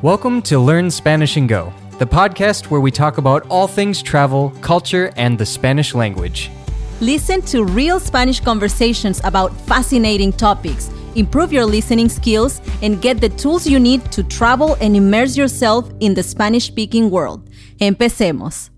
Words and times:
Welcome 0.00 0.42
to 0.42 0.60
Learn 0.60 0.92
Spanish 0.92 1.36
and 1.36 1.48
Go, 1.48 1.72
the 1.98 2.06
podcast 2.06 2.70
where 2.70 2.80
we 2.80 2.92
talk 2.92 3.18
about 3.18 3.44
all 3.48 3.66
things 3.66 4.00
travel, 4.00 4.52
culture, 4.60 5.10
and 5.16 5.36
the 5.36 5.44
Spanish 5.44 5.92
language. 5.92 6.52
Listen 7.00 7.42
to 7.46 7.64
real 7.64 7.98
Spanish 7.98 8.38
conversations 8.38 9.20
about 9.24 9.50
fascinating 9.62 10.32
topics, 10.32 10.88
improve 11.16 11.52
your 11.52 11.66
listening 11.66 12.08
skills, 12.08 12.60
and 12.80 13.02
get 13.02 13.20
the 13.20 13.28
tools 13.30 13.66
you 13.66 13.80
need 13.80 14.04
to 14.12 14.22
travel 14.22 14.76
and 14.80 14.94
immerse 14.94 15.36
yourself 15.36 15.90
in 15.98 16.14
the 16.14 16.22
Spanish 16.22 16.68
speaking 16.68 17.10
world. 17.10 17.50
Empecemos. 17.80 18.70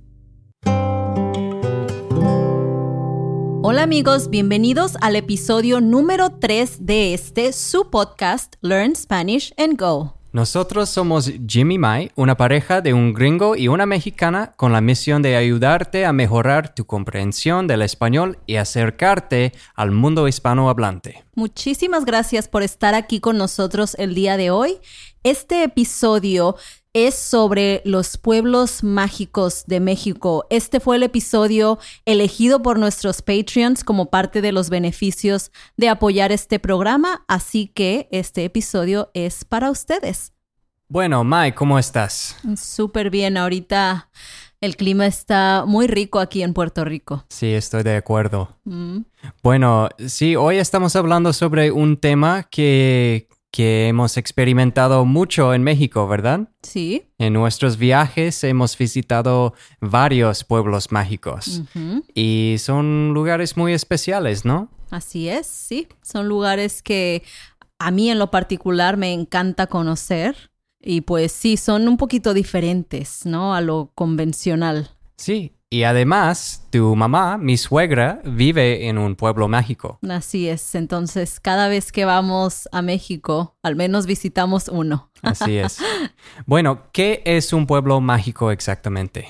Hola 3.62 3.82
amigos, 3.82 4.30
bienvenidos 4.30 4.96
al 5.02 5.16
episodio 5.16 5.82
número 5.82 6.30
3 6.30 6.86
de 6.86 7.12
este 7.12 7.52
su 7.52 7.90
podcast 7.90 8.56
Learn 8.62 8.96
Spanish 8.96 9.52
and 9.58 9.76
Go. 9.76 10.19
Nosotros 10.32 10.88
somos 10.88 11.32
Jimmy 11.44 11.76
Mai, 11.76 12.12
una 12.14 12.36
pareja 12.36 12.80
de 12.80 12.94
un 12.94 13.12
gringo 13.14 13.56
y 13.56 13.66
una 13.66 13.84
mexicana 13.84 14.52
con 14.56 14.70
la 14.70 14.80
misión 14.80 15.22
de 15.22 15.34
ayudarte 15.34 16.06
a 16.06 16.12
mejorar 16.12 16.72
tu 16.72 16.84
comprensión 16.84 17.66
del 17.66 17.82
español 17.82 18.38
y 18.46 18.54
acercarte 18.54 19.52
al 19.74 19.90
mundo 19.90 20.28
hispanohablante. 20.28 21.24
Muchísimas 21.34 22.04
gracias 22.04 22.46
por 22.46 22.62
estar 22.62 22.94
aquí 22.94 23.18
con 23.18 23.38
nosotros 23.38 23.96
el 23.98 24.14
día 24.14 24.36
de 24.36 24.52
hoy. 24.52 24.78
Este 25.24 25.64
episodio 25.64 26.54
es 26.92 27.14
sobre 27.14 27.82
los 27.84 28.18
pueblos 28.18 28.82
mágicos 28.82 29.64
de 29.66 29.78
México. 29.78 30.46
Este 30.50 30.80
fue 30.80 30.96
el 30.96 31.04
episodio 31.04 31.78
elegido 32.04 32.62
por 32.62 32.78
nuestros 32.78 33.22
Patreons 33.22 33.84
como 33.84 34.10
parte 34.10 34.42
de 34.42 34.50
los 34.50 34.70
beneficios 34.70 35.52
de 35.76 35.88
apoyar 35.88 36.32
este 36.32 36.58
programa, 36.58 37.24
así 37.28 37.68
que 37.68 38.08
este 38.10 38.44
episodio 38.44 39.10
es 39.14 39.44
para 39.44 39.70
ustedes. 39.70 40.32
Bueno, 40.88 41.22
Mai, 41.22 41.54
¿cómo 41.54 41.78
estás? 41.78 42.36
Súper 42.56 43.10
bien, 43.10 43.36
ahorita 43.36 44.10
el 44.60 44.76
clima 44.76 45.06
está 45.06 45.64
muy 45.64 45.86
rico 45.86 46.18
aquí 46.18 46.42
en 46.42 46.52
Puerto 46.52 46.84
Rico. 46.84 47.24
Sí, 47.28 47.46
estoy 47.54 47.84
de 47.84 47.96
acuerdo. 47.96 48.58
Bueno, 49.44 49.88
sí, 50.04 50.34
hoy 50.34 50.56
estamos 50.56 50.96
hablando 50.96 51.32
sobre 51.32 51.70
un 51.70 51.96
tema 51.96 52.42
que, 52.42 53.28
que 53.50 53.88
hemos 53.88 54.16
experimentado 54.16 55.04
mucho 55.04 55.54
en 55.54 55.62
México, 55.62 56.06
¿verdad? 56.06 56.48
Sí. 56.62 57.04
En 57.18 57.32
nuestros 57.32 57.78
viajes 57.78 58.42
hemos 58.44 58.78
visitado 58.78 59.54
varios 59.80 60.44
pueblos 60.44 60.92
mágicos 60.92 61.62
y 62.14 62.56
son 62.58 63.12
lugares 63.12 63.56
muy 63.56 63.72
especiales, 63.72 64.44
¿no? 64.44 64.70
Así 64.90 65.28
es, 65.28 65.46
sí. 65.46 65.88
Son 66.02 66.28
lugares 66.28 66.82
que 66.82 67.22
a 67.78 67.90
mí 67.90 68.10
en 68.10 68.18
lo 68.18 68.30
particular 68.30 68.96
me 68.96 69.12
encanta 69.12 69.66
conocer 69.66 70.50
y 70.80 71.02
pues 71.02 71.32
sí, 71.32 71.56
son 71.56 71.88
un 71.88 71.96
poquito 71.96 72.34
diferentes, 72.34 73.26
¿no? 73.26 73.54
A 73.54 73.60
lo 73.60 73.90
convencional. 73.94 74.90
Sí, 75.16 75.54
y 75.72 75.84
además, 75.84 76.66
tu 76.70 76.96
mamá, 76.96 77.38
mi 77.38 77.56
suegra, 77.56 78.20
vive 78.24 78.88
en 78.88 78.98
un 78.98 79.14
pueblo 79.14 79.46
mágico. 79.46 80.00
Así 80.08 80.48
es, 80.48 80.74
entonces 80.74 81.38
cada 81.38 81.68
vez 81.68 81.92
que 81.92 82.04
vamos 82.04 82.68
a 82.72 82.82
México, 82.82 83.56
al 83.62 83.76
menos 83.76 84.06
visitamos 84.06 84.66
uno. 84.66 85.10
Así 85.22 85.58
es. 85.58 85.78
Bueno, 86.46 86.84
¿qué 86.92 87.22
es 87.24 87.52
un 87.52 87.66
pueblo 87.66 88.00
mágico 88.00 88.50
exactamente? 88.50 89.28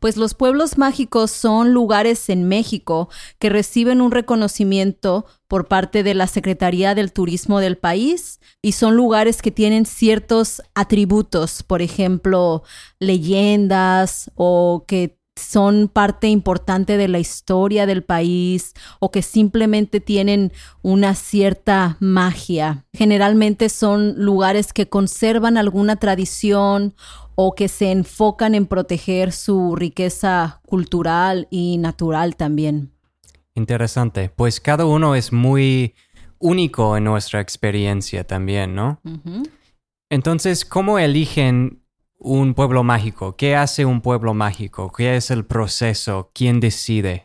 Pues 0.00 0.16
los 0.16 0.34
pueblos 0.34 0.76
mágicos 0.76 1.30
son 1.30 1.72
lugares 1.72 2.28
en 2.28 2.46
México 2.46 3.08
que 3.38 3.48
reciben 3.48 4.00
un 4.00 4.10
reconocimiento 4.10 5.26
por 5.48 5.66
parte 5.66 6.02
de 6.02 6.14
la 6.14 6.26
Secretaría 6.26 6.94
del 6.94 7.12
Turismo 7.12 7.60
del 7.60 7.78
país 7.78 8.40
y 8.60 8.72
son 8.72 8.96
lugares 8.96 9.40
que 9.40 9.50
tienen 9.50 9.86
ciertos 9.86 10.62
atributos, 10.74 11.62
por 11.62 11.80
ejemplo, 11.80 12.62
leyendas 12.98 14.30
o 14.34 14.84
que 14.86 15.19
son 15.40 15.88
parte 15.88 16.28
importante 16.28 16.96
de 16.96 17.08
la 17.08 17.18
historia 17.18 17.86
del 17.86 18.02
país 18.02 18.74
o 18.98 19.10
que 19.10 19.22
simplemente 19.22 20.00
tienen 20.00 20.52
una 20.82 21.14
cierta 21.14 21.96
magia. 22.00 22.84
Generalmente 22.92 23.68
son 23.68 24.14
lugares 24.16 24.72
que 24.72 24.88
conservan 24.88 25.56
alguna 25.56 25.96
tradición 25.96 26.94
o 27.34 27.54
que 27.54 27.68
se 27.68 27.90
enfocan 27.90 28.54
en 28.54 28.66
proteger 28.66 29.32
su 29.32 29.74
riqueza 29.74 30.60
cultural 30.66 31.48
y 31.50 31.78
natural 31.78 32.36
también. 32.36 32.92
Interesante. 33.54 34.30
Pues 34.34 34.60
cada 34.60 34.84
uno 34.84 35.14
es 35.14 35.32
muy 35.32 35.94
único 36.38 36.96
en 36.96 37.04
nuestra 37.04 37.40
experiencia 37.40 38.24
también, 38.24 38.74
¿no? 38.74 39.00
Entonces, 40.10 40.64
¿cómo 40.64 40.98
eligen 40.98 41.79
un 42.20 42.54
pueblo 42.54 42.84
mágico? 42.84 43.34
¿Qué 43.36 43.56
hace 43.56 43.84
un 43.84 44.00
pueblo 44.02 44.34
mágico? 44.34 44.92
¿Qué 44.92 45.16
es 45.16 45.30
el 45.30 45.44
proceso? 45.44 46.30
¿Quién 46.32 46.60
decide? 46.60 47.24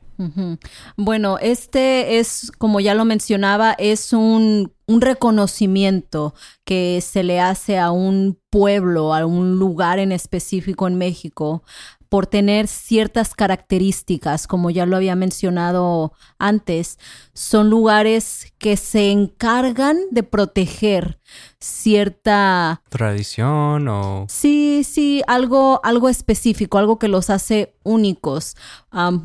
Bueno, 0.95 1.37
este 1.39 2.19
es, 2.19 2.49
como 2.57 2.79
ya 2.79 2.95
lo 2.95 3.03
mencionaba, 3.03 3.75
es 3.77 4.13
un, 4.13 4.71
un 4.87 5.01
reconocimiento 5.01 6.33
que 6.63 7.01
se 7.01 7.23
le 7.23 7.41
hace 7.41 7.77
a 7.77 7.91
un 7.91 8.39
pueblo, 8.49 9.13
a 9.13 9.25
un 9.25 9.59
lugar 9.59 9.99
en 9.99 10.13
específico 10.13 10.87
en 10.87 10.95
México, 10.95 11.63
por 12.07 12.27
tener 12.27 12.67
ciertas 12.67 13.33
características, 13.33 14.47
como 14.47 14.69
ya 14.69 14.85
lo 14.85 14.95
había 14.95 15.17
mencionado 15.17 16.13
antes, 16.39 16.97
son 17.33 17.69
lugares 17.69 18.53
que 18.57 18.77
se 18.77 19.11
encargan 19.11 19.97
de 20.11 20.23
proteger 20.23 21.19
cierta 21.59 22.81
¿Tradición 22.89 23.87
o...? 23.87 24.25
Sí, 24.29 24.83
sí, 24.83 25.21
algo, 25.27 25.79
algo 25.83 26.09
específico, 26.09 26.77
algo 26.77 26.99
que 26.99 27.07
los 27.07 27.29
hace 27.29 27.75
únicos. 27.83 28.55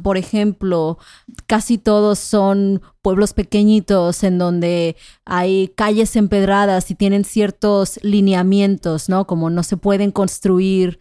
Por 0.03 0.17
ejemplo, 0.17 0.99
casi 1.47 1.79
todos 1.79 2.19
son 2.19 2.83
pueblos 3.03 3.33
pequeñitos 3.33 4.25
en 4.25 4.37
donde 4.37 4.97
hay 5.25 5.69
calles 5.77 6.17
empedradas 6.17 6.91
y 6.91 6.95
tienen 6.95 7.25
ciertos 7.25 7.99
lineamientos, 8.03 9.09
¿no? 9.09 9.27
Como 9.27 9.49
no 9.49 9.63
se 9.63 9.77
pueden 9.77 10.11
construir 10.11 11.01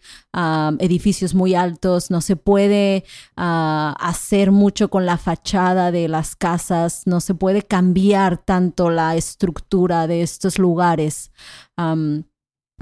edificios 0.78 1.34
muy 1.34 1.54
altos, 1.54 2.10
no 2.10 2.20
se 2.20 2.36
puede 2.36 3.04
ah, 3.36 3.96
hacer 3.98 4.52
mucho 4.52 4.88
con 4.88 5.04
la 5.04 5.18
fachada 5.18 5.90
de 5.90 6.08
las 6.08 6.36
casas, 6.36 7.02
no 7.06 7.20
se 7.20 7.34
puede 7.34 7.62
cambiar 7.62 8.38
tanto 8.38 8.90
la 8.90 9.16
estructura 9.16 10.06
de 10.06 10.22
estos 10.22 10.58
lugares. 10.58 10.89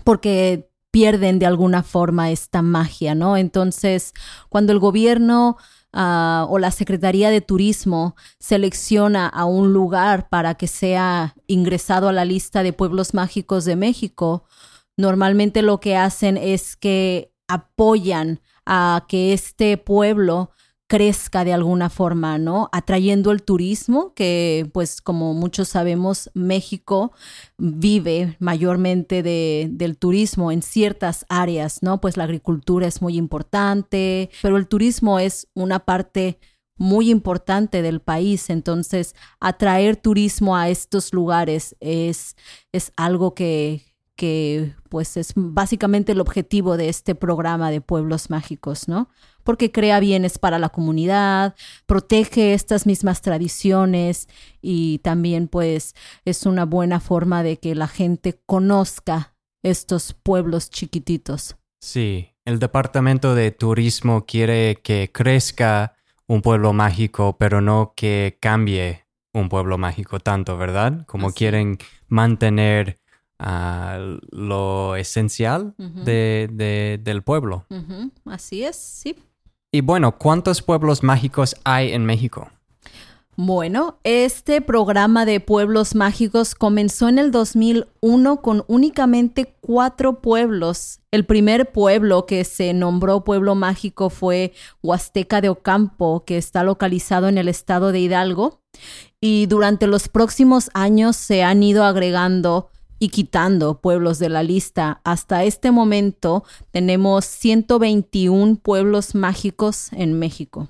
Porque 0.04 0.70
pierden 0.90 1.38
de 1.38 1.46
alguna 1.46 1.82
forma 1.82 2.30
esta 2.30 2.62
magia, 2.62 3.14
¿no? 3.14 3.36
Entonces, 3.36 4.14
cuando 4.48 4.72
el 4.72 4.78
gobierno 4.78 5.56
ah, 5.92 6.46
o 6.48 6.58
la 6.58 6.70
Secretaría 6.70 7.30
de 7.30 7.40
Turismo 7.40 8.16
selecciona 8.38 9.26
a 9.26 9.44
un 9.44 9.72
lugar 9.72 10.28
para 10.28 10.54
que 10.54 10.66
sea 10.66 11.34
ingresado 11.46 12.08
a 12.08 12.12
la 12.12 12.24
lista 12.24 12.62
de 12.62 12.72
pueblos 12.72 13.14
mágicos 13.14 13.64
de 13.64 13.76
México, 13.76 14.44
normalmente 14.96 15.62
lo 15.62 15.78
que 15.80 15.96
hacen 15.96 16.36
es 16.36 16.76
que 16.76 17.32
apoyan 17.48 18.40
a 18.66 19.06
que 19.08 19.32
este 19.32 19.76
pueblo 19.76 20.50
crezca 20.88 21.44
de 21.44 21.52
alguna 21.52 21.90
forma, 21.90 22.38
¿no? 22.38 22.70
Atrayendo 22.72 23.30
el 23.30 23.42
turismo, 23.42 24.14
que 24.14 24.68
pues 24.72 25.02
como 25.02 25.34
muchos 25.34 25.68
sabemos, 25.68 26.30
México 26.32 27.12
vive 27.58 28.36
mayormente 28.40 29.22
de, 29.22 29.68
del 29.70 29.98
turismo 29.98 30.50
en 30.50 30.62
ciertas 30.62 31.26
áreas, 31.28 31.82
¿no? 31.82 32.00
Pues 32.00 32.16
la 32.16 32.24
agricultura 32.24 32.86
es 32.86 33.02
muy 33.02 33.18
importante, 33.18 34.30
pero 34.42 34.56
el 34.56 34.66
turismo 34.66 35.18
es 35.18 35.46
una 35.54 35.80
parte 35.80 36.38
muy 36.78 37.10
importante 37.10 37.82
del 37.82 38.00
país, 38.00 38.48
entonces 38.48 39.14
atraer 39.40 39.96
turismo 39.96 40.56
a 40.56 40.70
estos 40.70 41.12
lugares 41.12 41.76
es, 41.80 42.36
es 42.72 42.92
algo 42.96 43.34
que, 43.34 43.82
que 44.16 44.74
pues 44.88 45.16
es 45.16 45.32
básicamente 45.34 46.12
el 46.12 46.20
objetivo 46.20 46.76
de 46.76 46.88
este 46.88 47.14
programa 47.14 47.70
de 47.70 47.80
pueblos 47.80 48.30
mágicos, 48.30 48.88
¿no? 48.88 49.10
Porque 49.48 49.72
crea 49.72 49.98
bienes 49.98 50.38
para 50.38 50.58
la 50.58 50.68
comunidad, 50.68 51.54
protege 51.86 52.52
estas 52.52 52.84
mismas 52.84 53.22
tradiciones 53.22 54.28
y 54.60 54.98
también 54.98 55.48
pues 55.48 55.94
es 56.26 56.44
una 56.44 56.66
buena 56.66 57.00
forma 57.00 57.42
de 57.42 57.56
que 57.56 57.74
la 57.74 57.88
gente 57.88 58.38
conozca 58.44 59.34
estos 59.62 60.12
pueblos 60.12 60.68
chiquititos. 60.68 61.56
Sí, 61.80 62.34
el 62.44 62.58
Departamento 62.58 63.34
de 63.34 63.50
Turismo 63.50 64.26
quiere 64.26 64.82
que 64.82 65.10
crezca 65.10 65.94
un 66.26 66.42
pueblo 66.42 66.74
mágico, 66.74 67.38
pero 67.38 67.62
no 67.62 67.94
que 67.96 68.36
cambie 68.42 69.06
un 69.32 69.48
pueblo 69.48 69.78
mágico 69.78 70.20
tanto, 70.20 70.58
¿verdad? 70.58 71.06
Como 71.06 71.28
Así. 71.28 71.38
quieren 71.38 71.78
mantener 72.08 72.98
ah, 73.38 73.98
lo 74.30 74.94
esencial 74.96 75.74
de- 75.78 76.50
de- 76.52 77.00
del 77.02 77.22
pueblo. 77.22 77.64
Así 78.26 78.62
es, 78.62 78.76
sí. 78.76 79.16
Y 79.70 79.82
bueno, 79.82 80.16
¿cuántos 80.16 80.62
pueblos 80.62 81.02
mágicos 81.02 81.54
hay 81.64 81.92
en 81.92 82.06
México? 82.06 82.50
Bueno, 83.36 83.98
este 84.02 84.60
programa 84.62 85.24
de 85.26 85.38
pueblos 85.38 85.94
mágicos 85.94 86.54
comenzó 86.54 87.08
en 87.08 87.18
el 87.18 87.30
2001 87.30 88.40
con 88.40 88.64
únicamente 88.66 89.54
cuatro 89.60 90.20
pueblos. 90.20 91.00
El 91.12 91.24
primer 91.24 91.70
pueblo 91.70 92.26
que 92.26 92.42
se 92.44 92.72
nombró 92.72 93.22
pueblo 93.24 93.54
mágico 93.54 94.10
fue 94.10 94.54
Huasteca 94.82 95.40
de 95.40 95.50
Ocampo, 95.50 96.24
que 96.24 96.38
está 96.38 96.64
localizado 96.64 97.28
en 97.28 97.38
el 97.38 97.46
estado 97.46 97.92
de 97.92 98.00
Hidalgo. 98.00 98.62
Y 99.20 99.46
durante 99.46 99.86
los 99.86 100.08
próximos 100.08 100.70
años 100.72 101.14
se 101.14 101.44
han 101.44 101.62
ido 101.62 101.84
agregando 101.84 102.70
y 102.98 103.08
quitando 103.08 103.80
pueblos 103.80 104.18
de 104.18 104.28
la 104.28 104.42
lista. 104.42 105.00
Hasta 105.04 105.44
este 105.44 105.70
momento 105.70 106.44
tenemos 106.70 107.24
121 107.24 108.56
pueblos 108.56 109.14
mágicos 109.14 109.92
en 109.92 110.18
México. 110.18 110.68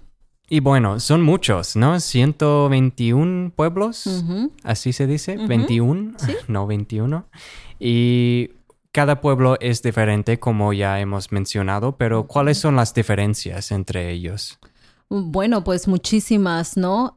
Y 0.51 0.61
bueno, 0.61 0.99
son 0.99 1.23
muchos, 1.23 1.77
¿no? 1.77 2.01
121 2.01 3.53
pueblos, 3.55 4.25
así 4.63 4.95
se 4.95 5.07
dice, 5.07 5.37
21, 5.37 6.15
no 6.49 6.67
21. 6.67 7.27
Y 7.79 8.51
cada 8.91 9.21
pueblo 9.21 9.59
es 9.61 9.83
diferente, 9.83 10.39
como 10.39 10.73
ya 10.73 11.01
hemos 11.01 11.33
mencionado, 11.33 11.97
pero 11.99 12.27
¿cuáles 12.27 12.57
son 12.57 12.77
las 12.77 12.95
diferencias 12.95 13.71
entre 13.73 14.11
ellos? 14.11 14.59
Bueno, 15.11 15.65
pues 15.65 15.87
muchísimas, 15.87 16.77
¿no? 16.77 17.15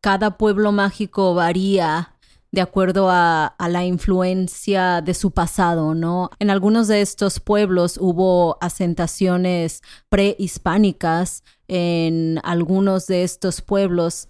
cada 0.00 0.36
pueblo 0.36 0.70
mágico 0.70 1.34
varía 1.34 2.13
de 2.54 2.60
acuerdo 2.60 3.08
a, 3.10 3.54
la 3.58 3.84
influencia 3.84 5.02
de 5.02 5.14
su 5.14 5.32
pasado, 5.32 5.94
¿no? 5.94 6.30
En 6.38 6.50
algunos 6.50 6.88
de 6.88 7.00
estos 7.00 7.40
pueblos 7.40 7.98
hubo 8.00 8.56
asentaciones 8.60 9.82
prehispánicas, 10.08 11.42
en 11.66 12.40
algunos 12.44 13.06
de 13.06 13.24
estos 13.24 13.60
pueblos 13.60 14.28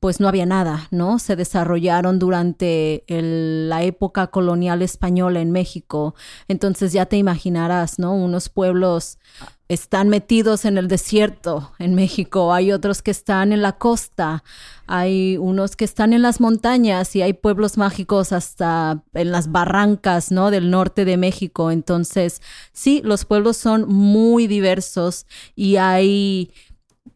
pues 0.00 0.20
no 0.20 0.28
había 0.28 0.46
nada, 0.46 0.88
¿no? 0.90 1.18
Se 1.18 1.36
desarrollaron 1.36 2.18
durante 2.18 3.04
la 3.08 3.82
época 3.82 4.28
colonial 4.28 4.82
española 4.82 5.40
en 5.40 5.50
México. 5.50 6.14
Entonces 6.48 6.92
ya 6.92 7.06
te 7.06 7.16
imaginarás, 7.16 7.98
¿no? 7.98 8.14
Unos 8.14 8.48
pueblos 8.48 9.18
están 9.68 10.08
metidos 10.08 10.64
en 10.64 10.78
el 10.78 10.86
desierto 10.86 11.72
en 11.78 11.94
México, 11.94 12.54
hay 12.54 12.70
otros 12.70 13.02
que 13.02 13.10
están 13.10 13.52
en 13.52 13.62
la 13.62 13.72
costa, 13.72 14.44
hay 14.86 15.36
unos 15.38 15.74
que 15.74 15.84
están 15.84 16.12
en 16.12 16.22
las 16.22 16.40
montañas 16.40 17.16
y 17.16 17.22
hay 17.22 17.32
pueblos 17.32 17.76
mágicos 17.76 18.32
hasta 18.32 19.02
en 19.14 19.32
las 19.32 19.50
barrancas, 19.50 20.30
¿no? 20.30 20.52
Del 20.52 20.70
norte 20.70 21.04
de 21.04 21.16
México. 21.16 21.72
Entonces, 21.72 22.40
sí, 22.72 23.00
los 23.04 23.24
pueblos 23.24 23.56
son 23.56 23.88
muy 23.88 24.46
diversos 24.46 25.26
y 25.56 25.76
hay 25.76 26.52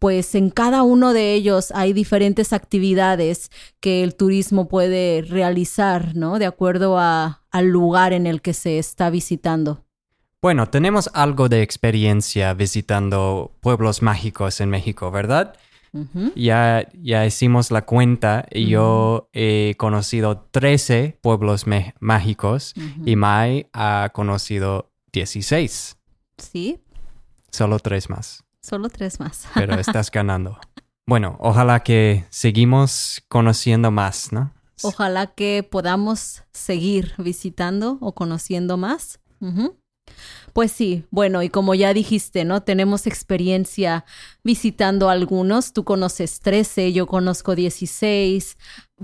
pues 0.01 0.35
en 0.35 0.49
cada 0.49 0.83
uno 0.83 1.13
de 1.13 1.35
ellos 1.35 1.73
hay 1.75 1.93
diferentes 1.93 2.55
actividades 2.55 3.51
que 3.81 4.03
el 4.03 4.15
turismo 4.15 4.67
puede 4.67 5.23
realizar, 5.23 6.17
¿no? 6.17 6.39
De 6.39 6.47
acuerdo 6.47 6.99
a, 6.99 7.43
al 7.51 7.69
lugar 7.69 8.15
en 8.15 8.27
el 8.27 8.41
que 8.41 8.55
se 8.55 8.79
está 8.79 9.11
visitando. 9.11 9.85
Bueno, 10.43 10.71
tenemos 10.71 11.11
algo 11.13 11.51
de 11.51 11.61
experiencia 11.61 12.55
visitando 12.55 13.53
pueblos 13.61 14.01
mágicos 14.01 14.61
en 14.63 14.71
México, 14.71 15.11
¿verdad? 15.11 15.55
ya, 16.37 16.89
ya 16.95 17.27
hicimos 17.27 17.71
la 17.71 17.83
cuenta 17.83 18.47
y 18.51 18.69
yo 18.69 19.29
he 19.33 19.75
conocido 19.77 20.47
13 20.51 21.19
pueblos 21.21 21.67
mágicos 21.99 22.75
y 23.05 23.17
Mai 23.17 23.69
ha 23.73 24.11
conocido 24.13 24.93
16. 25.13 25.97
Sí. 26.39 26.81
Solo 27.51 27.79
tres 27.79 28.09
más. 28.09 28.45
Solo 28.63 28.89
tres 28.89 29.21
más. 29.21 29.49
Pero 29.55 29.75
estás 29.75 30.11
ganando. 30.11 30.59
Bueno, 31.07 31.37
ojalá 31.41 31.81
que 31.81 32.25
seguimos 32.31 33.23
conociendo 33.29 33.91
más, 33.91 34.33
¿no? 34.33 34.53
Ojalá 34.83 35.27
que 35.27 35.69
podamos 35.69 36.45
seguir 36.53 37.15
visitando 37.19 37.99
o 38.01 38.15
conociendo 38.15 38.77
más. 38.77 39.19
Pues 40.53 40.73
sí, 40.73 41.05
bueno, 41.11 41.43
y 41.43 41.49
como 41.49 41.75
ya 41.75 41.95
dijiste, 41.95 42.45
¿no? 42.45 42.63
Tenemos 42.63 43.07
experiencia 43.07 44.05
visitando 44.43 45.09
algunos. 45.09 45.73
Tú 45.73 45.85
conoces 45.85 46.41
13, 46.41 46.93
yo 46.93 47.07
conozco 47.07 47.55
16. 47.55 48.59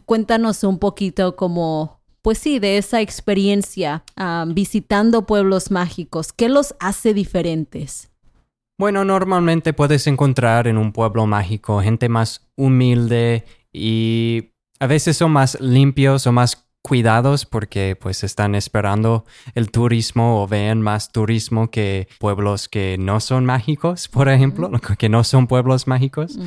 Cuéntanos 0.04 0.64
un 0.64 0.78
poquito 0.78 1.36
como, 1.36 2.00
pues 2.22 2.38
sí, 2.38 2.58
de 2.58 2.78
esa 2.78 3.00
experiencia 3.00 4.02
visitando 4.48 5.26
pueblos 5.26 5.70
mágicos. 5.70 6.32
¿Qué 6.32 6.48
los 6.48 6.74
hace 6.80 7.14
diferentes? 7.14 8.10
Bueno, 8.78 9.04
normalmente 9.04 9.72
puedes 9.72 10.06
encontrar 10.06 10.66
en 10.66 10.76
un 10.76 10.92
pueblo 10.92 11.26
mágico 11.26 11.80
gente 11.80 12.08
más 12.08 12.46
humilde 12.56 13.44
y 13.72 14.50
a 14.80 14.86
veces 14.86 15.16
son 15.16 15.30
más 15.30 15.58
limpios 15.60 16.26
o 16.26 16.32
más 16.32 16.65
cuidados 16.86 17.46
porque 17.46 17.96
pues 18.00 18.22
están 18.22 18.54
esperando 18.54 19.24
el 19.56 19.72
turismo 19.72 20.40
o 20.40 20.46
ven 20.46 20.80
más 20.80 21.10
turismo 21.10 21.68
que 21.68 22.06
pueblos 22.20 22.68
que 22.68 22.96
no 22.96 23.18
son 23.18 23.44
mágicos, 23.44 24.06
por 24.16 24.28
ejemplo, 24.28 24.70
que 24.96 25.08
no 25.08 25.24
son 25.24 25.48
pueblos 25.48 25.88
mágicos. 25.88 26.38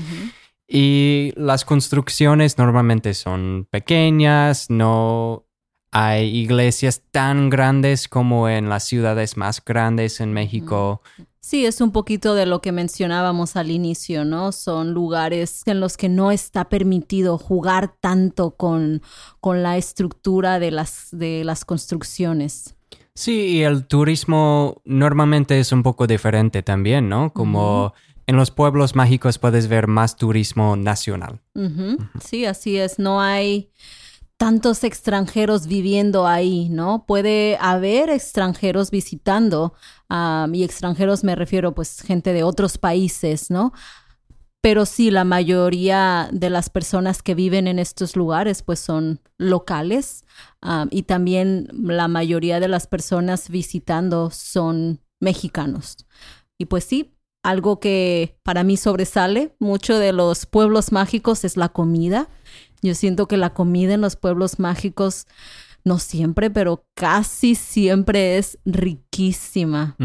Y 0.66 1.34
las 1.36 1.66
construcciones 1.66 2.58
normalmente 2.58 3.14
son 3.16 3.68
pequeñas, 3.70 4.70
no 4.70 5.46
hay 5.92 6.34
iglesias 6.38 7.02
tan 7.12 7.50
grandes 7.50 8.08
como 8.08 8.48
en 8.48 8.70
las 8.70 8.86
ciudades 8.86 9.36
más 9.36 9.62
grandes 9.66 10.22
en 10.22 10.32
México. 10.32 11.02
Sí, 11.42 11.66
es 11.66 11.80
un 11.80 11.92
poquito 11.92 12.36
de 12.36 12.46
lo 12.46 12.62
que 12.62 12.72
mencionábamos 12.72 13.56
al 13.56 13.72
inicio, 13.72 14.26
¿no? 14.26 14.52
Son 14.52 14.94
lugares 14.94 15.64
en 15.66 15.80
los 15.80 15.96
que 15.96 16.10
no 16.10 16.32
está 16.32 16.68
permitido 16.68 17.38
jugar 17.38 17.96
tanto 18.00 18.52
con, 18.52 19.02
con 19.40 19.64
la 19.64 19.78
estructura 19.78 20.60
de 20.60 20.72
las, 20.72 21.08
de 21.12 21.44
las 21.46 21.64
construcciones. 21.64 22.76
Sí, 23.16 23.58
y 23.58 23.64
el 23.64 23.86
turismo 23.86 24.82
normalmente 24.86 25.60
es 25.60 25.72
un 25.72 25.84
poco 25.84 26.08
diferente 26.08 26.62
también, 26.62 27.10
¿no? 27.10 27.34
Como 27.34 27.94
en 28.28 28.36
los 28.36 28.52
pueblos 28.52 28.96
mágicos 28.96 29.40
puedes 29.40 29.68
ver 29.68 29.88
más 29.88 30.16
turismo 30.16 30.76
nacional. 30.76 31.42
Sí, 32.24 32.46
así 32.46 32.78
es. 32.78 33.00
No 33.00 33.22
hay 33.22 33.72
tantos 34.40 34.86
extranjeros 34.86 35.68
viviendo 35.68 36.26
ahí, 36.26 36.70
¿no? 36.70 37.04
Puede 37.06 37.58
haber 37.60 38.10
extranjeros 38.10 38.90
visitando, 38.90 39.74
y 40.54 40.64
extranjeros 40.64 41.26
me 41.26 41.36
refiero 41.36 41.76
pues 41.76 42.02
gente 42.02 42.32
de 42.32 42.44
otros 42.44 42.78
países, 42.78 43.52
¿no? 43.52 43.74
Pero 44.62 44.86
sí, 44.86 45.12
la 45.12 45.26
mayoría 45.26 46.30
de 46.32 46.50
las 46.50 46.70
personas 46.70 47.22
que 47.22 47.36
viven 47.36 47.68
en 47.68 47.80
estos 47.80 48.16
lugares 48.16 48.64
pues 48.64 48.80
son 48.80 49.20
locales 49.38 50.24
y 50.90 51.04
también 51.04 51.68
la 51.74 52.08
mayoría 52.08 52.62
de 52.62 52.70
las 52.70 52.88
personas 52.88 53.50
visitando 53.50 54.32
son 54.32 55.02
mexicanos. 55.20 55.98
Y 56.58 56.66
pues 56.66 56.86
sí, 56.86 57.14
algo 57.44 57.82
que 57.82 58.38
para 58.44 58.64
mí 58.64 58.78
sobresale 58.78 59.54
mucho 59.60 60.00
de 60.00 60.14
los 60.14 60.46
pueblos 60.46 60.94
mágicos 60.94 61.44
es 61.44 61.58
la 61.58 61.70
comida. 61.70 62.30
Yo 62.82 62.96
siento 62.96 63.28
que 63.28 63.38
la 63.38 63.54
comida 63.54 63.94
en 63.94 64.02
los 64.02 64.16
pueblos 64.16 64.60
mágicos, 64.60 65.28
no 65.84 66.00
siempre, 66.00 66.50
pero 66.50 66.86
casi 66.94 67.56
siempre 67.56 68.38
es 68.38 68.58
riquísima. 68.66 69.96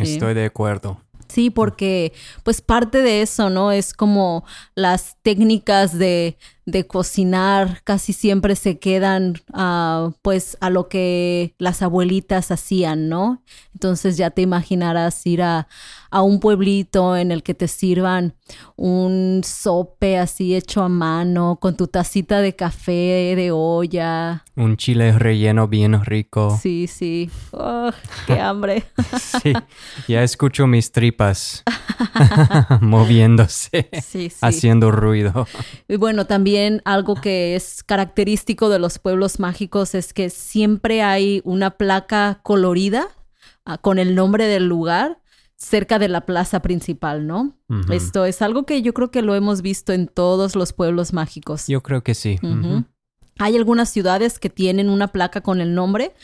Estoy 0.00 0.34
de 0.34 0.46
acuerdo. 0.46 1.00
Sí, 1.28 1.50
porque 1.50 2.12
pues 2.42 2.60
parte 2.60 2.98
de 3.02 3.22
eso, 3.22 3.50
¿no? 3.50 3.72
Es 3.72 3.92
como 3.92 4.44
las 4.74 5.16
técnicas 5.22 5.98
de, 5.98 6.36
de 6.66 6.86
cocinar 6.86 7.82
casi 7.84 8.12
siempre 8.12 8.56
se 8.56 8.78
quedan 8.78 9.34
uh, 9.52 10.12
pues 10.22 10.56
a 10.60 10.70
lo 10.70 10.88
que 10.88 11.54
las 11.58 11.82
abuelitas 11.82 12.50
hacían, 12.50 13.08
¿no? 13.08 13.42
Entonces 13.74 14.16
ya 14.16 14.30
te 14.30 14.42
imaginarás 14.42 15.26
ir 15.26 15.42
a, 15.42 15.68
a 16.10 16.22
un 16.22 16.40
pueblito 16.40 17.16
en 17.16 17.32
el 17.32 17.42
que 17.42 17.54
te 17.54 17.68
sirvan 17.68 18.34
un 18.76 19.42
sope 19.44 20.16
así 20.16 20.54
hecho 20.54 20.82
a 20.82 20.88
mano, 20.88 21.58
con 21.60 21.76
tu 21.76 21.86
tacita 21.86 22.40
de 22.40 22.56
café 22.56 23.34
de 23.36 23.50
olla. 23.52 24.44
Un 24.56 24.76
chile 24.76 25.18
relleno 25.18 25.68
bien 25.68 26.02
rico. 26.04 26.56
Sí, 26.60 26.86
sí. 26.86 27.30
Oh, 27.52 27.90
¡Qué 28.26 28.40
hambre! 28.40 28.84
sí, 29.42 29.52
ya 30.08 30.22
escucho 30.22 30.66
mis 30.66 30.92
tripas 30.92 31.62
moviéndose, 32.80 33.90
sí, 34.02 34.30
sí. 34.30 34.36
haciendo 34.40 34.90
ruido. 34.90 35.46
Y 35.88 35.96
bueno, 35.96 36.26
también 36.26 36.53
algo 36.84 37.14
que 37.14 37.56
es 37.56 37.82
característico 37.82 38.68
de 38.68 38.78
los 38.78 38.98
pueblos 38.98 39.40
mágicos 39.40 39.94
es 39.94 40.12
que 40.12 40.30
siempre 40.30 41.02
hay 41.02 41.40
una 41.44 41.70
placa 41.72 42.40
colorida 42.42 43.08
ah, 43.64 43.78
con 43.78 43.98
el 43.98 44.14
nombre 44.14 44.46
del 44.46 44.66
lugar 44.66 45.20
cerca 45.56 45.98
de 45.98 46.08
la 46.08 46.22
plaza 46.26 46.60
principal, 46.60 47.26
¿no? 47.26 47.56
Esto 47.90 48.24
es 48.24 48.42
algo 48.42 48.66
que 48.66 48.82
yo 48.82 48.92
creo 48.92 49.10
que 49.10 49.22
lo 49.22 49.34
hemos 49.34 49.62
visto 49.62 49.92
en 49.92 50.06
todos 50.08 50.56
los 50.56 50.72
pueblos 50.72 51.12
mágicos. 51.12 51.66
Yo 51.66 51.82
creo 51.82 52.02
que 52.02 52.14
sí. 52.14 52.38
Hay 53.38 53.56
algunas 53.56 53.88
ciudades 53.90 54.38
que 54.38 54.50
tienen 54.50 54.88
una 54.88 55.08
placa 55.08 55.40
con 55.40 55.60
el 55.60 55.74
nombre, 55.74 56.14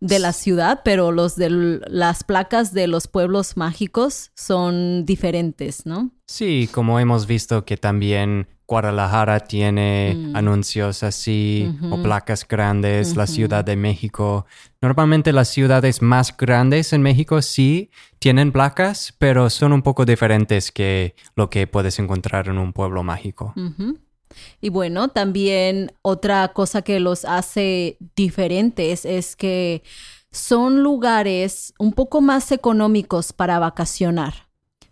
de 0.00 0.18
la 0.18 0.32
ciudad, 0.32 0.80
pero 0.84 1.12
los 1.12 1.36
de 1.36 1.50
las 1.86 2.24
placas 2.24 2.72
de 2.72 2.86
los 2.86 3.06
pueblos 3.06 3.56
mágicos 3.56 4.30
son 4.34 5.04
diferentes, 5.04 5.84
¿no? 5.84 6.10
Sí, 6.26 6.68
como 6.72 6.98
hemos 6.98 7.26
visto 7.26 7.64
que 7.64 7.76
también 7.76 8.46
Guadalajara 8.66 9.40
tiene 9.40 10.14
Mm. 10.16 10.36
anuncios 10.36 11.02
así 11.02 11.68
o 11.90 12.00
placas 12.02 12.46
grandes, 12.46 13.16
la. 13.16 13.26
Ciudad 13.26 13.64
de 13.64 13.74
México. 13.76 14.46
Normalmente 14.80 15.32
las 15.32 15.48
ciudades 15.48 16.02
más 16.02 16.36
grandes 16.36 16.92
en 16.92 17.02
México 17.02 17.42
sí 17.42 17.90
tienen 18.20 18.52
placas, 18.52 19.12
pero 19.18 19.50
son 19.50 19.72
un 19.72 19.82
poco 19.82 20.04
diferentes 20.06 20.70
que 20.70 21.14
lo 21.34 21.50
que 21.50 21.66
puedes 21.66 21.98
encontrar 21.98 22.46
en 22.48 22.58
un 22.58 22.72
pueblo 22.72 23.02
mágico. 23.02 23.54
Y 24.60 24.68
bueno, 24.68 25.08
también 25.08 25.92
otra 26.02 26.48
cosa 26.52 26.82
que 26.82 27.00
los 27.00 27.24
hace 27.24 27.98
diferentes 28.16 29.04
es 29.04 29.36
que 29.36 29.82
son 30.30 30.82
lugares 30.82 31.74
un 31.78 31.92
poco 31.92 32.20
más 32.20 32.52
económicos 32.52 33.32
para 33.32 33.58
vacacionar, 33.58 34.48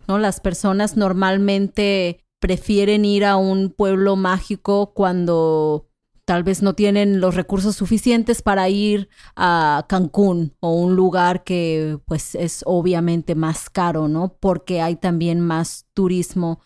¿no? 0.07 0.17
Las 0.17 0.39
personas 0.39 0.97
normalmente 0.97 2.25
prefieren 2.39 3.05
ir 3.05 3.25
a 3.25 3.37
un 3.37 3.69
pueblo 3.69 4.15
mágico 4.15 4.93
cuando 4.93 5.89
tal 6.25 6.43
vez 6.43 6.61
no 6.61 6.75
tienen 6.75 7.21
los 7.21 7.35
recursos 7.35 7.75
suficientes 7.75 8.41
para 8.41 8.69
ir 8.69 9.09
a 9.35 9.85
Cancún 9.89 10.55
o 10.59 10.73
un 10.73 10.95
lugar 10.95 11.43
que 11.43 11.97
pues 12.05 12.35
es 12.35 12.61
obviamente 12.65 13.33
más 13.33 13.69
caro, 13.69 14.07
¿no? 14.07 14.37
Porque 14.39 14.81
hay 14.81 14.95
también 14.95 15.39
más 15.39 15.87
turismo 15.93 16.61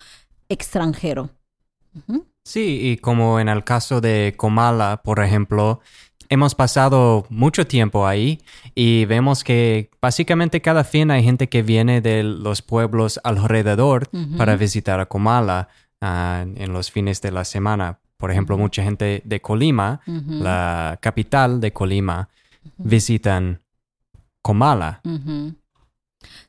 extranjero. 0.50 1.30
Sí, 2.44 2.80
y 2.82 2.98
como 2.98 3.40
en 3.40 3.48
el 3.48 3.64
caso 3.64 4.02
de 4.02 4.34
Comala, 4.36 5.02
por 5.04 5.24
ejemplo, 5.24 5.80
hemos 6.30 6.56
pasado 6.56 7.26
mucho 7.30 7.66
tiempo 7.66 8.06
ahí 8.06 8.42
y 8.76 9.06
vemos 9.06 9.44
que 9.44 9.90
básicamente 10.02 10.62
cada 10.62 10.84
fin 10.84 11.12
hay 11.12 11.24
gente 11.24 11.48
que 11.48 11.64
viene 11.64 12.02
de 12.02 12.24
los 12.24 12.62
pueblos 12.62 13.20
alrededor 13.24 14.10
para 14.38 14.56
visitar 14.56 15.00
a 15.00 15.06
Comala 15.06 15.70
ah, 16.02 16.44
en 16.56 16.74
los 16.74 16.92
fines 16.92 17.22
de 17.22 17.32
la 17.32 17.46
semana. 17.46 18.00
Por 18.18 18.32
ejemplo, 18.32 18.58
mucha 18.58 18.84
gente 18.84 19.22
de 19.26 19.42
Colima, 19.42 20.02
la 20.06 20.98
capital 21.02 21.62
de 21.62 21.72
Colima, 21.72 22.30
visitan 22.78 23.62
Comala. 24.42 25.02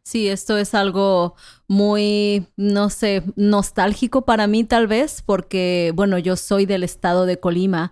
Sí, 0.06 0.28
esto 0.28 0.58
es 0.58 0.75
algo 0.75 1.34
muy, 1.66 2.46
no 2.56 2.90
sé, 2.90 3.23
nostálgico 3.37 4.26
para 4.26 4.46
mí 4.46 4.62
tal 4.64 4.87
vez, 4.87 5.23
porque, 5.25 5.92
bueno, 5.94 6.18
yo 6.18 6.37
soy 6.37 6.66
del 6.66 6.82
estado 6.84 7.25
de 7.25 7.40
Colima. 7.40 7.90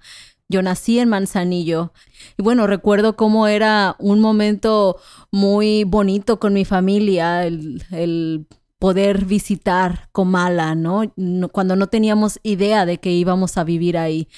Yo 0.48 0.60
nací 0.60 0.98
en 0.98 1.08
Manzanillo 1.08 1.94
y 2.36 2.42
bueno, 2.42 2.66
recuerdo 2.66 3.16
cómo 3.16 3.46
era 3.46 3.96
un 3.98 4.20
momento 4.20 4.98
muy 5.30 5.84
bonito 5.84 6.38
con 6.38 6.52
mi 6.52 6.66
familia, 6.66 7.46
el, 7.46 8.46
poder 8.78 9.24
visitar 9.24 10.08
Comala. 10.12 10.74
No- 10.74 11.12
Cuando 11.52 11.76
no 11.76 11.86
teníamos 11.86 12.38
idea 12.42 12.84
de 12.84 12.98
que 13.00 13.10
íbamos 13.12 13.56
a 13.56 13.64
vivir 13.64 13.96
ahí. 13.96 14.28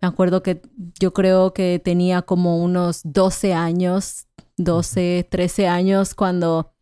Me 0.00 0.06
acuerdo 0.08 0.42
que 0.42 0.62
yo 1.00 1.12
creo 1.12 1.52
que 1.54 1.80
tenía 1.82 2.22
como 2.22 2.58
unos 2.62 3.00
12 3.04 3.54
años, 3.54 4.26
12, 4.56 5.26
13 5.30 5.66
años 5.66 6.14
cuando 6.14 6.72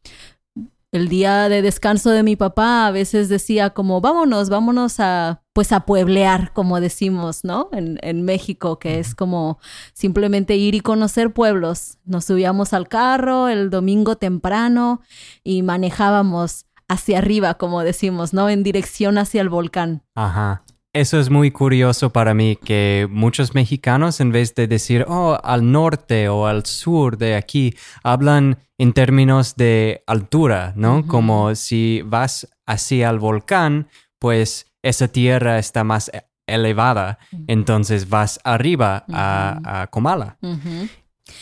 el 0.93 1.09
día 1.09 1.49
de 1.49 1.63
descanso 1.63 2.11
de 2.11 2.23
mi 2.23 2.37
papá 2.37 2.87
a 2.87 2.91
veces 2.91 3.31
decía 3.31 3.71
como 3.71 4.03
vámonos, 4.03 4.51
vámonos 4.51 5.01
a 5.01 5.43
pues 5.55 5.73
a 5.73 5.81
pueblear, 5.81 6.53
como 6.53 6.81
decimos, 6.81 7.45
¿no? 7.45 7.69
En, 7.73 7.99
en 8.03 8.23
México, 8.23 8.79
que 8.79 8.99
es 8.99 9.15
como 9.15 9.59
simplemente 9.93 10.57
ir 10.57 10.75
y 10.75 10.81
conocer 10.81 11.33
pueblos. 11.33 11.99
Nos 12.05 12.27
subíamos 12.27 12.73
al 12.73 12.89
carro 12.89 13.49
el 13.49 13.69
domingo 13.69 14.17
temprano 14.17 15.01
y 15.43 15.63
manejábamos 15.63 16.67
hacia 16.89 17.19
arriba, 17.19 17.55
como 17.55 17.83
decimos, 17.83 18.33
¿no? 18.33 18.49
En 18.49 18.63
dirección 18.63 19.19
hacia 19.19 19.41
el 19.41 19.49
volcán. 19.49 20.03
Ajá. 20.15 20.62
Eso 20.95 21.19
es 21.19 21.31
muy 21.31 21.51
curioso 21.51 22.11
para 22.11 22.35
mí 22.35 22.57
que 22.57 23.09
muchos 23.11 23.55
mexicanos 23.55 24.21
en 24.21 24.31
vez 24.31 24.55
de 24.55 24.67
decir, 24.67 25.07
oh, 25.09 25.39
al 25.43 25.73
norte 25.73 26.29
o 26.29 26.47
al 26.47 26.67
sur 26.67 27.17
de 27.17 27.35
aquí, 27.35 27.75
hablan 28.03 28.59
en 28.77 28.93
términos 28.93 29.57
de 29.57 30.03
altura, 30.07 30.75
¿no? 30.77 31.07
Como 31.07 31.55
si 31.55 32.03
vas 32.05 32.47
hacia 32.67 33.09
el 33.09 33.19
volcán, 33.19 33.89
pues 34.19 34.67
esa 34.83 35.09
tierra 35.09 35.59
está 35.59 35.83
más 35.83 36.11
e- 36.13 36.27
elevada, 36.47 37.19
entonces 37.47 38.11
vas 38.11 38.39
arriba 38.45 39.07
a, 39.11 39.83
a 39.83 39.87
Comala. 39.87 40.37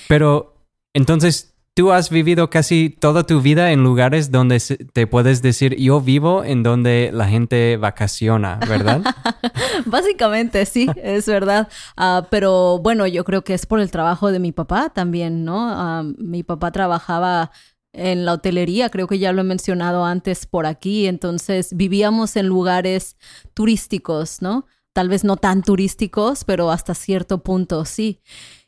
Pero 0.06 0.64
entonces 0.94 1.56
tú 1.74 1.92
has 1.92 2.10
vivido 2.10 2.50
casi 2.50 2.90
toda 2.90 3.24
tu 3.24 3.40
vida 3.40 3.72
en 3.72 3.82
lugares 3.82 4.30
donde 4.30 4.60
te 4.92 5.06
puedes 5.06 5.42
decir, 5.42 5.76
yo 5.76 6.00
vivo 6.00 6.44
en 6.44 6.62
donde 6.62 7.10
la 7.12 7.28
gente 7.28 7.76
vacaciona, 7.76 8.58
¿verdad? 8.68 9.02
Básicamente, 9.86 10.66
sí, 10.66 10.88
es 10.96 11.26
verdad. 11.26 11.68
Ah, 11.96 12.26
pero 12.30 12.78
bueno, 12.78 13.06
yo 13.06 13.24
creo 13.24 13.42
que 13.44 13.54
es 13.54 13.66
por 13.66 13.80
el 13.80 13.90
trabajo 13.90 14.32
de 14.32 14.40
mi 14.40 14.52
papá 14.52 14.90
también, 14.90 15.44
¿no? 15.44 15.70
Ah, 15.70 16.02
mi 16.18 16.42
papá 16.42 16.70
trabajaba 16.70 17.50
en 17.92 18.24
la 18.24 18.34
hotelería, 18.34 18.90
creo 18.90 19.06
que 19.06 19.18
ya 19.18 19.32
lo 19.32 19.40
he 19.40 19.44
mencionado 19.44 20.04
antes 20.04 20.46
por 20.46 20.66
aquí, 20.66 21.06
entonces 21.06 21.74
vivíamos 21.74 22.36
en 22.36 22.46
lugares 22.46 23.16
turísticos, 23.54 24.42
¿no? 24.42 24.66
Tal 24.92 25.08
vez 25.08 25.24
no 25.24 25.36
tan 25.36 25.62
turísticos, 25.62 26.44
pero 26.44 26.70
hasta 26.70 26.94
cierto 26.94 27.42
punto 27.42 27.84
sí. 27.84 28.20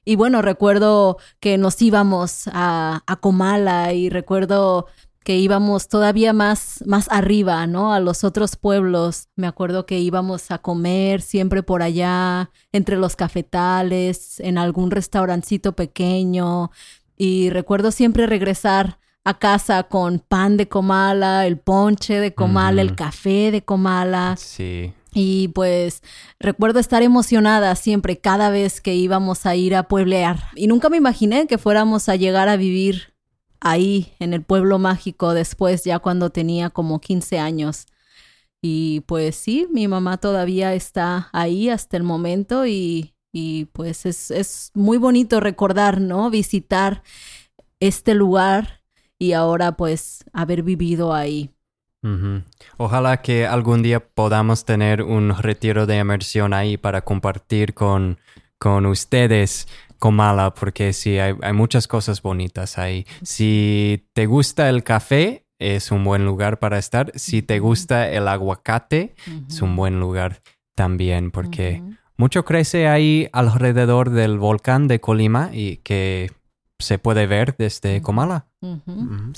Y 0.04 0.16
bueno, 0.16 0.42
recuerdo 0.42 1.18
que 1.40 1.58
nos 1.58 1.80
íbamos 1.80 2.48
a, 2.52 3.02
a 3.06 3.16
Comala 3.16 3.92
y 3.92 4.10
recuerdo 4.10 4.86
que 5.24 5.38
íbamos 5.38 5.88
todavía 5.88 6.32
más, 6.32 6.82
más 6.86 7.08
arriba, 7.10 7.66
¿no? 7.66 7.92
A 7.92 8.00
los 8.00 8.24
otros 8.24 8.56
pueblos. 8.56 9.28
Me 9.36 9.46
acuerdo 9.46 9.86
que 9.86 10.00
íbamos 10.00 10.50
a 10.50 10.58
comer 10.58 11.22
siempre 11.22 11.62
por 11.62 11.82
allá, 11.82 12.50
entre 12.72 12.96
los 12.96 13.16
cafetales, 13.16 14.40
en 14.40 14.58
algún 14.58 14.90
restaurancito 14.90 15.72
pequeño. 15.72 16.70
Y 17.16 17.50
recuerdo 17.50 17.92
siempre 17.92 18.26
regresar 18.26 18.98
a 19.24 19.38
casa 19.38 19.84
con 19.84 20.18
pan 20.18 20.56
de 20.56 20.68
Comala, 20.68 21.46
el 21.46 21.58
ponche 21.58 22.18
de 22.18 22.34
Comala, 22.34 22.82
el 22.82 22.96
café 22.96 23.52
de 23.52 23.62
Comala. 23.62 24.34
Sí. 24.36 24.92
Y 25.14 25.48
pues 25.48 26.02
recuerdo 26.40 26.78
estar 26.80 27.02
emocionada 27.02 27.74
siempre 27.76 28.18
cada 28.18 28.50
vez 28.50 28.80
que 28.80 28.94
íbamos 28.94 29.44
a 29.44 29.54
ir 29.56 29.74
a 29.74 29.88
pueblear. 29.88 30.44
Y 30.56 30.66
nunca 30.66 30.88
me 30.88 30.96
imaginé 30.96 31.46
que 31.46 31.58
fuéramos 31.58 32.08
a 32.08 32.16
llegar 32.16 32.48
a 32.48 32.56
vivir 32.56 33.14
ahí, 33.60 34.12
en 34.18 34.34
el 34.34 34.42
pueblo 34.42 34.78
mágico, 34.78 35.34
después 35.34 35.84
ya 35.84 35.98
cuando 35.98 36.30
tenía 36.30 36.70
como 36.70 37.00
15 37.00 37.38
años. 37.38 37.86
Y 38.60 39.00
pues 39.06 39.36
sí, 39.36 39.66
mi 39.70 39.88
mamá 39.88 40.18
todavía 40.18 40.74
está 40.74 41.28
ahí 41.32 41.68
hasta 41.68 41.96
el 41.96 42.04
momento 42.04 42.66
y, 42.66 43.14
y 43.32 43.66
pues 43.66 44.06
es, 44.06 44.30
es 44.30 44.70
muy 44.74 44.98
bonito 44.98 45.40
recordar, 45.40 46.00
¿no? 46.00 46.30
Visitar 46.30 47.02
este 47.80 48.14
lugar 48.14 48.82
y 49.18 49.32
ahora 49.32 49.76
pues 49.76 50.24
haber 50.32 50.62
vivido 50.62 51.12
ahí. 51.12 51.50
Ujú. 52.02 52.42
Ojalá 52.78 53.22
que 53.22 53.46
algún 53.46 53.82
día 53.82 54.00
podamos 54.00 54.64
tener 54.64 55.02
un 55.02 55.36
retiro 55.36 55.86
de 55.86 55.98
inmersión 55.98 56.52
ahí 56.52 56.76
para 56.76 57.02
compartir 57.02 57.74
con, 57.74 58.18
con 58.58 58.86
ustedes 58.86 59.68
Comala, 59.98 60.52
porque 60.52 60.92
sí, 60.92 61.20
hay, 61.20 61.34
hay 61.42 61.52
muchas 61.52 61.86
cosas 61.86 62.22
bonitas 62.22 62.76
ahí. 62.76 63.06
Si 63.22 64.08
te 64.14 64.26
gusta 64.26 64.68
el 64.68 64.82
café, 64.82 65.46
es 65.60 65.92
un 65.92 66.02
buen 66.02 66.24
lugar 66.24 66.58
para 66.58 66.76
estar. 66.76 67.12
Si 67.14 67.40
te 67.40 67.60
gusta 67.60 68.10
el 68.10 68.26
aguacate, 68.26 69.14
es 69.48 69.62
un 69.62 69.76
buen 69.76 70.00
lugar 70.00 70.42
también, 70.74 71.30
porque 71.30 71.82
mucho 72.16 72.44
crece 72.44 72.88
ahí 72.88 73.28
alrededor 73.32 74.10
del 74.10 74.38
volcán 74.38 74.88
de 74.88 75.00
Colima 75.00 75.50
y 75.52 75.76
que 75.78 76.32
se 76.82 76.98
puede 76.98 77.26
ver 77.26 77.56
desde 77.56 78.02
Comala. 78.02 78.46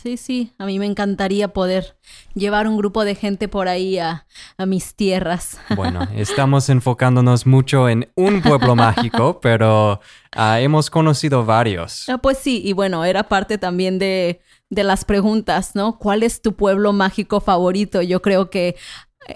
Sí, 0.03 0.19
sí, 0.19 0.53
a 0.59 0.67
mí 0.67 0.79
me 0.79 0.85
encantaría 0.85 1.49
poder 1.49 1.97
llevar 2.35 2.69
un 2.69 2.77
grupo 2.77 3.07
de 3.07 3.15
gente 3.15 3.49
por 3.49 3.69
ahí 3.69 3.99
a, 3.99 4.27
a 4.59 4.67
mis 4.67 4.95
tierras. 4.95 5.59
Bueno, 5.77 6.07
estamos 6.15 6.69
enfocándonos 6.69 7.47
mucho 7.47 7.89
en 7.89 8.11
un 8.17 8.43
pueblo 8.43 8.77
mágico, 8.77 9.41
pero 9.41 10.01
ah, 10.33 10.61
hemos 10.61 10.91
conocido 10.91 11.45
varios. 11.45 12.09
Ah, 12.09 12.19
pues 12.19 12.39
sí, 12.39 12.61
y 12.65 12.73
bueno, 12.75 13.05
era 13.05 13.25
parte 13.25 13.59
también 13.59 13.99
de, 13.99 14.41
de 14.71 14.85
las 14.85 15.05
preguntas, 15.05 15.75
¿no? 15.75 15.99
¿Cuál 15.99 16.23
es 16.23 16.43
tu 16.43 16.55
pueblo 16.55 16.93
mágico 16.93 17.41
favorito? 17.41 18.03
Yo 18.03 18.21
creo 18.23 18.51
que 18.51 18.77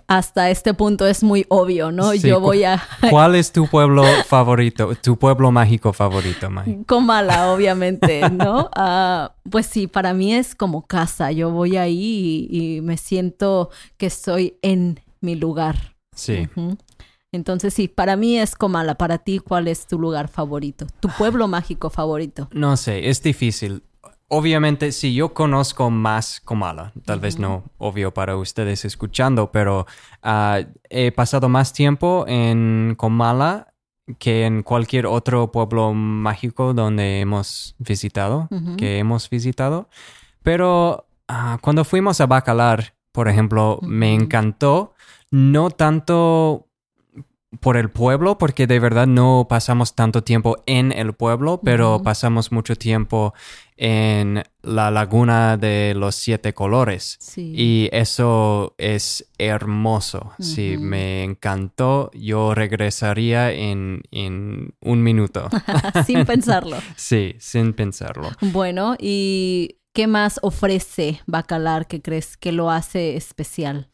hasta 0.07 0.51
este 0.51 0.75
punto 0.75 1.07
es 1.07 1.23
muy 1.23 1.47
obvio, 1.49 1.91
¿no? 1.93 2.13
Sí, 2.13 2.21
Yo 2.21 2.41
voy 2.41 2.65
a 2.65 2.83
¿Cuál 3.11 3.35
es 3.35 3.53
tu 3.53 3.67
pueblo 3.67 4.05
favorito? 4.27 4.95
Tu 5.03 5.19
pueblo 5.19 5.51
mágico 5.51 5.93
favorito, 5.93 6.51
Mai. 6.51 6.85
Comala, 6.87 7.53
obviamente, 7.53 8.29
¿no? 8.31 8.71
Ah, 8.81 9.33
pues 9.51 9.67
sí, 9.67 9.87
para 9.87 10.15
mí 10.15 10.35
es 10.35 10.55
como 10.55 10.87
casa. 10.87 11.33
Yo 11.33 11.51
voy 11.51 11.77
ahí 11.77 12.49
y, 12.51 12.77
y 12.77 12.81
me 12.81 12.97
siento 12.97 13.71
que 13.97 14.07
estoy 14.07 14.57
en 14.63 15.01
mi 15.21 15.35
lugar. 15.35 15.97
Sí. 16.15 16.49
Entonces 17.33 17.75
sí, 17.75 17.89
para 17.89 18.17
mí 18.17 18.39
es 18.39 18.55
Comala. 18.55 18.95
Para 18.95 19.19
ti, 19.19 19.39
¿cuál 19.39 19.69
es 19.69 19.87
tu 19.87 19.99
lugar 19.99 20.29
favorito? 20.29 20.87
¿Tu 21.01 21.09
pueblo 21.09 21.49
mágico 21.49 21.91
favorito? 21.91 22.49
No 22.53 22.77
sé, 22.77 23.09
es 23.09 23.23
difícil. 23.23 23.83
Obviamente, 24.31 24.93
sí, 24.93 25.15
yo 25.15 25.33
conozco 25.33 25.91
más 25.91 26.41
Comala. 26.41 26.93
Tal 27.07 27.19
vez 27.19 27.39
no 27.39 27.65
obvio 27.79 28.13
para 28.13 28.37
ustedes 28.37 28.85
escuchando, 28.85 29.51
pero 29.51 29.87
ah, 30.23 30.61
he 30.91 31.13
pasado 31.13 31.49
más 31.49 31.73
tiempo 31.73 32.27
en 32.29 32.95
Comala 32.99 33.73
que 34.19 34.45
en 34.45 34.63
cualquier 34.63 35.07
otro 35.07 35.51
pueblo 35.51 35.93
mágico 35.95 36.75
donde 36.75 37.21
hemos 37.21 37.75
visitado, 37.79 38.49
que 38.77 38.99
hemos 38.99 39.31
visitado. 39.31 39.89
Pero 40.43 41.07
ah, 41.27 41.59
cuando 41.63 41.85
fuimos 41.85 42.21
a 42.21 42.27
Bacalar, 42.27 42.95
por 43.13 43.29
ejemplo, 43.29 43.81
me 43.83 44.15
encantó, 44.15 44.95
no 45.31 45.71
tanto 45.71 46.68
por 47.61 47.77
el 47.77 47.91
pueblo, 47.91 48.37
porque 48.37 48.67
de 48.67 48.79
verdad 48.79 49.07
no 49.07 49.47
pasamos 49.49 49.95
tanto 49.95 50.23
tiempo 50.23 50.63
en 50.67 50.93
el 50.93 51.15
pueblo, 51.15 51.61
pero 51.65 52.03
pasamos 52.03 52.53
mucho 52.53 52.77
tiempo 52.77 53.33
en 53.77 54.43
la 54.63 54.91
laguna 54.91 55.57
de 55.57 55.95
los 55.97 56.15
siete 56.15 56.53
colores. 56.53 57.17
Sí. 57.21 57.53
Y 57.57 57.89
eso 57.93 58.75
es 58.77 59.31
hermoso. 59.39 60.33
Sí, 60.39 60.77
me 60.77 61.25
encantó. 61.25 62.11
Yo 62.13 62.55
regresaría 62.55 63.53
en, 63.53 64.03
en 64.11 64.75
un 64.81 65.03
minuto. 65.03 65.49
Sin 66.07 66.27
pensarlo. 66.27 66.77
sí, 66.97 67.37
sin 67.39 67.73
pensarlo. 67.73 68.31
Bueno, 68.41 68.97
¿y 68.99 69.77
qué 69.95 70.07
más 70.07 70.39
ofrece 70.43 71.23
Bacalar 71.27 71.87
que 71.87 72.03
crees 72.03 72.37
que 72.37 72.53
lo 72.53 72.71
hace 72.71 73.17
especial? 73.17 73.89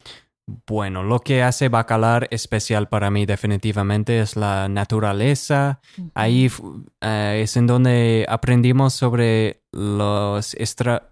Bueno, 0.67 1.01
lo 1.03 1.19
que 1.21 1.41
hace 1.41 1.69
Bacalar 1.69 2.27
especial 2.29 2.87
para 2.87 3.09
mí 3.09 3.25
definitivamente 3.25 4.19
es 4.19 4.35
la 4.35 4.69
naturaleza. 4.69 5.79
Ahí 6.13 6.51
eh, 7.01 7.39
es 7.43 7.57
en 7.57 7.65
donde 7.65 8.25
aprendimos 8.29 8.93
sobre 8.93 9.63
los 9.71 10.53
estra- 10.55 11.09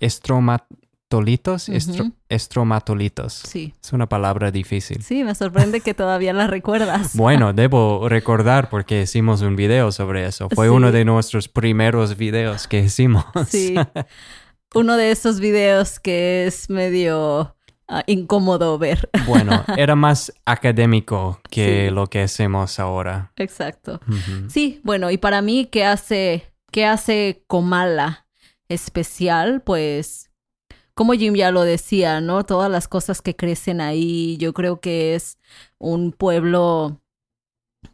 estromatolitos. 0.00 1.68
estro- 1.68 2.10
estromatolitos. 2.28 3.32
Sí. 3.34 3.74
Es 3.82 3.92
una 3.92 4.08
palabra 4.08 4.50
difícil. 4.50 5.02
Sí, 5.02 5.22
me 5.24 5.34
sorprende 5.34 5.80
que 5.80 5.94
todavía 5.94 6.32
la 6.32 6.46
recuerdas. 6.48 7.12
Bueno, 7.16 7.52
debo 7.52 8.08
recordar 8.08 8.68
porque 8.68 9.02
hicimos 9.02 9.42
un 9.42 9.54
video 9.54 9.92
sobre 9.92 10.26
eso. 10.26 10.48
Fue 10.50 10.66
Sí. 10.66 10.70
uno 10.70 10.90
de 10.90 11.04
nuestros 11.04 11.48
primeros 11.48 12.16
videos 12.16 12.66
que 12.66 12.80
hicimos. 12.80 13.24
Sí. 13.48 13.74
Uno 14.74 14.96
de 14.96 15.10
esos 15.10 15.38
videos 15.38 16.00
que 16.00 16.46
es 16.46 16.70
medio 16.70 17.54
ah, 17.92 18.02
incómodo 18.06 18.78
ver. 18.78 19.08
Bueno, 19.26 19.64
era 19.76 19.94
más 19.94 20.32
académico 20.44 21.40
que 21.50 21.86
Sí. 21.88 21.94
lo 21.94 22.06
que 22.08 22.22
hacemos 22.22 22.78
ahora. 22.80 23.32
Exacto. 23.36 24.00
Sí, 24.48 24.80
bueno, 24.84 25.10
y 25.10 25.18
para 25.18 25.42
mí, 25.42 25.66
¿qué 25.66 25.84
hace, 25.84 26.52
qué 26.70 26.84
hace 26.86 27.44
Comala 27.46 28.26
especial? 28.68 29.62
Pues, 29.62 30.30
como 30.94 31.12
Jim 31.12 31.34
ya 31.34 31.50
lo 31.50 31.62
decía, 31.62 32.20
¿no? 32.20 32.44
Todas 32.44 32.70
las 32.70 32.88
cosas 32.88 33.22
que 33.22 33.36
crecen 33.36 33.80
ahí, 33.80 34.36
yo 34.38 34.52
creo 34.52 34.80
que 34.80 35.14
es 35.14 35.38
un 35.78 36.12
pueblo, 36.12 37.00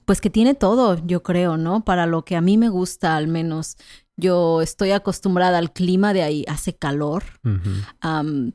pues 0.05 0.21
que 0.21 0.31
tiene 0.31 0.55
todo, 0.55 0.97
yo 1.07 1.23
creo, 1.23 1.57
¿no? 1.57 1.85
Para 1.85 2.07
lo 2.07 2.25
que 2.25 2.37
a 2.37 2.41
mí 2.41 2.57
me 2.57 2.69
gusta, 2.71 3.17
al 3.17 3.29
menos. 3.29 3.77
Yo 4.21 4.63
estoy 4.63 4.91
acostumbrada 4.91 5.59
al 5.59 5.73
clima 5.73 6.13
de 6.13 6.23
ahí, 6.25 6.45
hace 6.49 6.75
calor, 6.77 7.23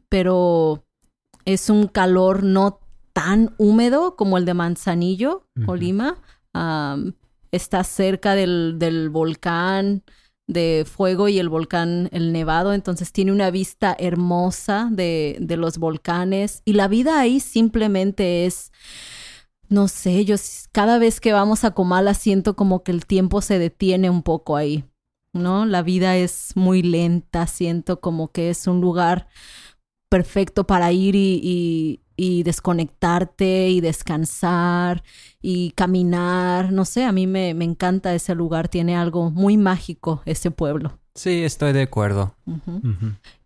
pero 0.10 0.86
es 1.46 1.70
un 1.70 1.88
calor 1.88 2.44
no 2.44 2.80
tan 3.14 3.54
húmedo 3.58 4.16
como 4.16 4.38
el 4.38 4.46
de 4.46 4.54
Manzanillo. 4.54 5.48
Colima. 5.66 6.18
Am, 6.54 7.14
está 7.52 7.84
cerca 7.84 8.36
del, 8.36 8.76
del 8.80 9.10
volcán 9.10 10.04
de 10.48 10.86
fuego 10.90 11.30
y 11.30 11.40
el 11.40 11.50
volcán 11.50 12.10
el 12.12 12.34
Nevado, 12.34 12.74
entonces 12.74 13.12
tiene 13.14 13.32
una 13.32 13.50
vista 13.52 13.96
hermosa 13.98 14.90
de, 14.92 15.38
de 15.40 15.56
los 15.56 15.78
volcanes 15.78 16.62
y 16.66 16.74
la 16.74 16.88
vida 16.88 17.20
ahí 17.20 17.40
simplemente 17.40 18.46
es, 18.46 18.72
no 19.70 19.88
sé, 19.88 20.26
yo 20.26 20.36
cada 20.72 21.00
vez 21.00 21.22
que 21.22 21.32
vamos 21.32 21.64
a 21.64 21.72
Comala 21.72 22.14
siento 22.14 22.56
como 22.56 22.84
que 22.84 22.92
el 22.92 23.06
tiempo 23.06 23.42
se 23.42 23.58
detiene 23.58 24.10
un 24.10 24.22
poco 24.22 24.58
ahí, 24.58 24.84
¿no? 25.32 25.66
La 25.66 25.82
vida 25.82 26.18
es 26.18 26.52
muy 26.56 26.82
lenta, 26.82 27.48
siento 27.48 28.02
como 28.02 28.32
que 28.32 28.50
es 28.50 28.68
un 28.68 28.82
lugar 28.82 29.28
perfecto 30.17 30.63
para 30.65 30.91
ir 30.91 31.15
y, 31.15 31.39
y- 31.43 31.99
y 32.15 32.43
desconectarte 32.43 33.69
y 33.69 33.82
descansar 33.82 35.02
y 35.41 35.71
caminar. 35.71 36.71
No 36.71 36.86
sé, 36.86 37.04
a 37.06 37.12
mí 37.12 37.26
me, 37.26 37.56
me 37.56 37.65
encanta 37.65 38.13
ese 38.13 38.36
lugar, 38.36 38.67
tiene 38.67 38.95
algo 38.95 39.32
muy 39.32 39.58
mágico 39.58 40.21
ese 40.26 40.52
pueblo. 40.52 40.99
Sí, 41.15 41.43
estoy 41.43 41.73
de 41.73 41.82
acuerdo. 41.82 42.36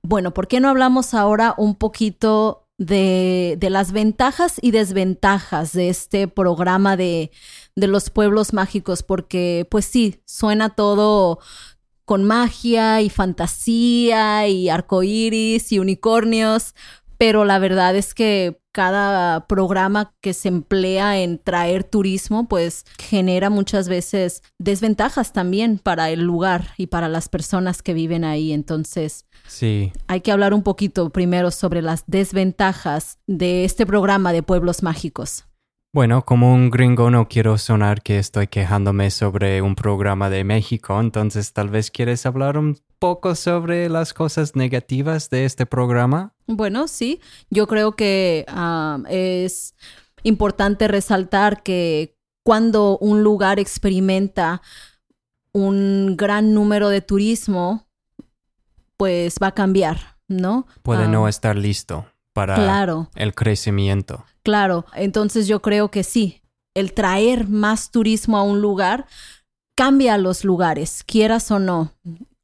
Bueno, 0.03 0.33
¿por 0.33 0.49
qué 0.49 0.59
no 0.59 0.67
hablamos 0.67 1.13
ahora 1.13 1.55
un 1.57 1.75
poquito 1.75 2.67
de, 2.77 3.55
de 3.57 3.69
las 3.69 3.93
ventajas 3.93 4.57
y 4.61 4.71
desventajas 4.71 5.71
de 5.71 5.87
este 5.87 6.27
programa 6.27 6.97
de, 6.97 7.31
de 7.77 7.87
los 7.87 8.09
pueblos 8.09 8.51
mágicos? 8.51 9.03
Porque, 9.03 9.65
pues 9.71 9.85
sí, 9.85 10.19
suena 10.25 10.69
todo 10.75 11.39
con 12.07 12.23
magia 12.23 13.01
y 13.01 13.09
fantasía 13.09 14.47
y 14.47 14.69
arcoíris 14.69 15.73
y 15.73 15.79
unicornios, 15.79 16.73
pero 17.17 17.43
la 17.43 17.59
verdad 17.59 17.97
es 17.97 18.13
que 18.13 18.61
cada 18.71 19.45
programa 19.47 20.15
que 20.21 20.33
se 20.33 20.47
emplea 20.47 21.19
en 21.19 21.37
traer 21.37 21.83
turismo, 21.83 22.47
pues 22.47 22.85
genera 22.97 23.49
muchas 23.49 23.89
veces 23.89 24.41
desventajas 24.57 25.33
también 25.33 25.79
para 25.79 26.09
el 26.09 26.21
lugar 26.21 26.69
y 26.77 26.87
para 26.87 27.09
las 27.09 27.27
personas 27.27 27.81
que 27.81 27.93
viven 27.93 28.23
ahí. 28.23 28.53
Entonces, 28.53 29.25
Sí, 29.47 29.91
hay 30.07 30.21
que 30.21 30.31
hablar 30.31 30.53
un 30.53 30.63
poquito 30.63 31.09
primero 31.09 31.51
sobre 31.51 31.81
las 31.81 32.03
desventajas 32.07 33.17
de 33.27 33.65
este 33.65 33.85
programa 33.85 34.33
de 34.33 34.43
pueblos 34.43 34.83
mágicos. 34.83 35.46
Bueno, 35.97 36.23
como 36.25 36.53
un 36.53 36.69
gringo 36.69 37.09
no 37.09 37.27
quiero 37.27 37.57
sonar 37.57 38.03
que 38.03 38.19
estoy 38.19 38.45
quejándome 38.45 39.09
sobre 39.09 39.63
un 39.63 39.73
programa 39.73 40.29
de 40.29 40.43
México, 40.43 40.99
entonces 40.99 41.53
tal 41.53 41.69
vez 41.69 41.89
quieres 41.89 42.27
hablar 42.27 42.59
un 42.59 42.77
poco 42.99 43.33
sobre 43.33 43.89
las 43.89 44.13
cosas 44.13 44.55
negativas 44.55 45.31
de 45.31 45.45
este 45.45 45.65
programa. 45.65 46.35
Bueno, 46.45 46.87
sí, 46.87 47.19
yo 47.49 47.65
creo 47.65 47.95
que 47.95 48.45
ah, 48.47 48.99
es 49.09 49.73
importante 50.21 50.87
resaltar 50.87 51.63
que 51.63 52.15
cuando 52.43 52.99
un 52.99 53.23
lugar 53.23 53.57
experimenta 53.57 54.61
un 55.51 56.15
gran 56.15 56.53
número 56.53 56.89
de 56.89 57.01
turismo, 57.01 57.87
pues 58.97 59.37
va 59.41 59.47
a 59.47 59.55
cambiar, 59.55 60.19
¿no? 60.27 60.67
Puede 60.83 61.05
Ah, 61.05 61.07
no 61.07 61.27
estar 61.27 61.55
listo 61.55 62.05
para 62.33 62.53
Claro. 62.53 63.09
el 63.15 63.33
crecimiento. 63.33 64.25
Claro, 64.47 64.85
entonces 64.95 65.45
yo 65.45 65.61
creo 65.61 65.91
que 65.91 66.05
sí, 66.05 66.41
el 66.73 66.93
traer 66.93 67.49
más 67.49 67.91
turismo 67.91 68.37
a 68.37 68.43
un 68.43 68.61
lugar 68.61 69.05
cambia 69.75 70.17
los 70.17 70.45
lugares, 70.45 71.03
quieras 71.05 71.51
o 71.51 71.59
no. 71.59 71.91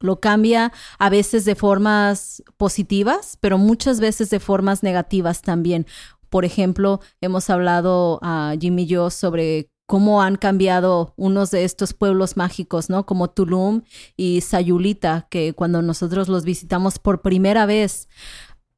Lo 0.00 0.20
cambia 0.20 0.70
a 0.98 1.08
veces 1.08 1.46
de 1.46 1.54
formas 1.54 2.42
positivas, 2.58 3.38
pero 3.40 3.56
muchas 3.56 4.00
veces 4.00 4.28
de 4.28 4.38
formas 4.38 4.82
negativas 4.82 5.40
también. 5.40 5.86
Por 6.28 6.44
ejemplo, 6.44 7.00
hemos 7.22 7.48
hablado 7.48 8.18
a 8.20 8.54
Jimmy 8.60 8.82
y 8.82 8.86
yo 8.86 9.08
sobre 9.08 9.70
cómo 9.86 10.20
han 10.20 10.36
cambiado 10.36 11.14
unos 11.16 11.52
de 11.52 11.64
estos 11.64 11.94
pueblos 11.94 12.36
mágicos, 12.36 12.90
¿no? 12.90 13.06
Como 13.06 13.30
Tulum 13.30 13.80
y 14.14 14.42
Sayulita, 14.42 15.26
que 15.30 15.54
cuando 15.54 15.80
nosotros 15.80 16.28
los 16.28 16.44
visitamos 16.44 16.98
por 16.98 17.22
primera 17.22 17.64
vez, 17.64 18.10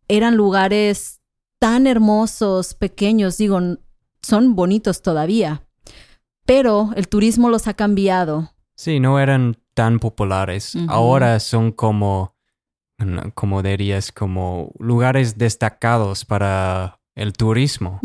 eran 0.07 0.37
lugares 0.37 1.16
tan 1.59 1.87
hermosos, 1.87 2.75
pequeños, 2.75 3.37
digo, 3.37 3.61
son 4.23 4.55
bonitos 4.55 5.03
todavía, 5.03 5.67
pero 6.45 6.91
el 6.97 7.09
turismo 7.09 7.49
los 7.49 7.67
ha 7.67 7.75
cambiado. 7.75 8.53
Sí, 8.77 9.01
no 9.01 9.19
eran 9.19 9.57
tan 9.75 9.99
populares. 9.99 10.77
Ahora 10.89 11.41
son 11.41 11.73
como, 11.73 12.35
como 13.35 13.63
dirías, 13.63 14.13
como 14.13 14.73
lugares 14.79 15.39
destacados 15.39 16.25
para 16.25 17.01
el 17.15 17.33
turismo. 17.33 18.01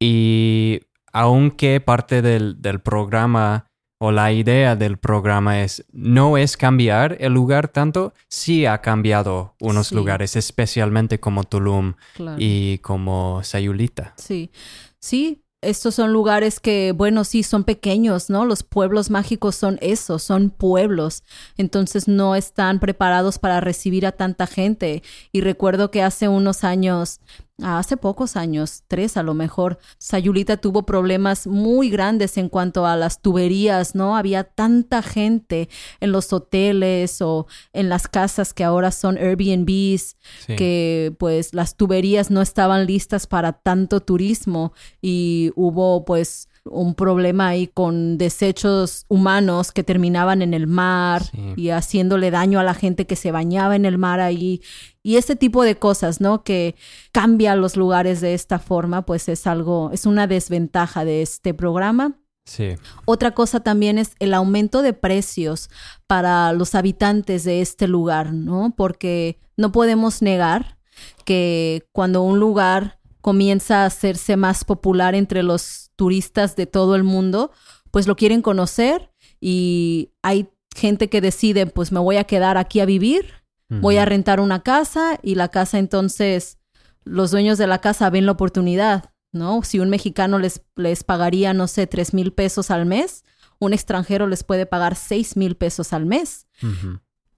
Y 0.00 0.80
aunque 1.12 1.80
parte 1.80 2.22
del, 2.22 2.60
del 2.60 2.80
programa 2.80 3.65
o 3.98 4.12
la 4.12 4.32
idea 4.32 4.76
del 4.76 4.98
programa 4.98 5.62
es 5.62 5.84
no 5.92 6.36
es 6.36 6.56
cambiar 6.56 7.16
el 7.20 7.32
lugar 7.32 7.68
tanto, 7.68 8.12
sí 8.28 8.66
ha 8.66 8.80
cambiado 8.82 9.54
unos 9.60 9.88
Sí. 9.88 9.94
lugares, 9.94 10.36
especialmente 10.36 11.18
como 11.20 11.44
Tulum 11.44 11.94
claro. 12.14 12.36
y 12.38 12.78
como 12.78 13.42
Sayulita. 13.42 14.14
Sí, 14.16 14.50
sí, 14.98 15.42
estos 15.62 15.94
son 15.94 16.12
lugares 16.12 16.60
que, 16.60 16.92
bueno, 16.92 17.24
sí, 17.24 17.42
son 17.42 17.64
pequeños, 17.64 18.28
¿no? 18.30 18.44
Los 18.44 18.62
pueblos 18.62 19.10
mágicos 19.10 19.56
son 19.56 19.78
eso, 19.80 20.18
son 20.18 20.50
pueblos. 20.50 21.24
Entonces 21.56 22.06
no 22.06 22.36
están 22.36 22.78
preparados 22.78 23.38
para 23.38 23.60
recibir 23.60 24.06
a 24.06 24.12
tanta 24.12 24.46
gente. 24.46 25.02
Y 25.32 25.40
recuerdo 25.40 25.90
que 25.90 26.02
hace 26.02 26.28
unos 26.28 26.62
años 26.62 27.20
hace 27.62 27.96
pocos 27.96 28.36
años, 28.36 28.82
tres 28.86 29.16
a 29.16 29.22
lo 29.22 29.32
mejor, 29.32 29.78
Sayulita 29.98 30.58
tuvo 30.58 30.84
problemas 30.84 31.46
muy 31.46 31.88
grandes 31.88 32.36
en 32.36 32.48
cuanto 32.48 32.86
a 32.86 32.96
las 32.96 33.22
tuberías, 33.22 33.94
¿no? 33.94 34.16
Había 34.16 34.44
tanta 34.44 35.02
gente 35.02 35.68
en 36.00 36.12
los 36.12 36.32
hoteles 36.32 37.22
o 37.22 37.46
en 37.72 37.88
las 37.88 38.08
casas 38.08 38.52
que 38.52 38.64
ahora 38.64 38.90
son 38.90 39.16
Airbnbs, 39.16 40.16
que 40.46 41.14
pues 41.18 41.54
las 41.54 41.76
tuberías 41.76 42.30
no 42.30 42.42
estaban 42.42 42.86
listas 42.86 43.26
para 43.26 43.52
tanto 43.52 44.00
turismo 44.00 44.72
y 45.00 45.50
hubo 45.54 46.04
pues 46.04 46.48
un 46.70 46.94
problema 46.94 47.48
ahí 47.48 47.66
con 47.66 48.18
desechos 48.18 49.06
humanos 49.08 49.72
que 49.72 49.84
terminaban 49.84 50.42
en 50.42 50.54
el 50.54 50.66
mar 50.66 51.22
y 51.56 51.70
haciéndole 51.70 52.30
daño 52.30 52.58
a 52.58 52.64
la 52.64 52.74
gente 52.74 53.06
que 53.06 53.16
se 53.16 53.32
bañaba 53.32 53.76
en 53.76 53.84
el 53.84 53.98
mar 53.98 54.20
ahí. 54.20 54.60
Y 55.06 55.18
ese 55.18 55.36
tipo 55.36 55.62
de 55.62 55.76
cosas, 55.76 56.20
¿no? 56.20 56.42
Que 56.42 56.74
cambia 57.12 57.54
los 57.54 57.76
lugares 57.76 58.20
de 58.20 58.34
esta 58.34 58.58
forma, 58.58 59.06
pues 59.06 59.28
es 59.28 59.46
algo, 59.46 59.90
es 59.92 60.04
una 60.04 60.26
desventaja 60.26 61.04
de 61.04 61.22
este 61.22 61.54
programa. 61.54 62.18
Sí. 62.44 62.74
Otra 63.04 63.30
cosa 63.30 63.60
también 63.60 63.98
es 63.98 64.16
el 64.18 64.34
aumento 64.34 64.82
de 64.82 64.94
precios 64.94 65.70
para 66.08 66.52
los 66.54 66.74
habitantes 66.74 67.44
de 67.44 67.60
este 67.60 67.86
lugar, 67.86 68.32
¿no? 68.32 68.74
Porque 68.76 69.38
no 69.56 69.70
podemos 69.70 70.22
negar 70.22 70.76
que 71.24 71.86
cuando 71.92 72.22
un 72.22 72.40
lugar 72.40 72.98
comienza 73.20 73.84
a 73.84 73.86
hacerse 73.86 74.36
más 74.36 74.64
popular 74.64 75.14
entre 75.14 75.44
los 75.44 75.92
turistas 75.94 76.56
de 76.56 76.66
todo 76.66 76.96
el 76.96 77.04
mundo, 77.04 77.52
pues 77.92 78.08
lo 78.08 78.16
quieren 78.16 78.42
conocer 78.42 79.12
y 79.40 80.10
hay 80.22 80.48
gente 80.74 81.08
que 81.08 81.20
decide, 81.20 81.68
pues 81.68 81.92
me 81.92 82.00
voy 82.00 82.16
a 82.16 82.24
quedar 82.24 82.58
aquí 82.58 82.80
a 82.80 82.86
vivir, 82.86 83.45
voy 83.68 83.96
a 83.96 84.04
rentar 84.04 84.40
una 84.40 84.62
casa 84.62 85.18
y 85.22 85.34
la 85.34 85.48
casa 85.48 85.78
entonces 85.78 86.58
los 87.04 87.30
dueños 87.30 87.58
de 87.58 87.66
la 87.66 87.80
casa 87.80 88.10
ven 88.10 88.26
la 88.26 88.32
oportunidad, 88.32 89.12
¿no? 89.32 89.62
Si 89.62 89.78
un 89.78 89.90
mexicano 89.90 90.38
les, 90.38 90.62
les 90.74 91.04
pagaría, 91.04 91.54
no 91.54 91.68
sé, 91.68 91.86
tres 91.86 92.14
mil 92.14 92.32
pesos 92.32 92.70
al 92.70 92.84
mes, 92.86 93.24
un 93.58 93.72
extranjero 93.72 94.26
les 94.26 94.44
puede 94.44 94.66
pagar 94.66 94.96
seis 94.96 95.36
mil 95.36 95.56
pesos 95.56 95.92
al 95.92 96.06
mes. 96.06 96.46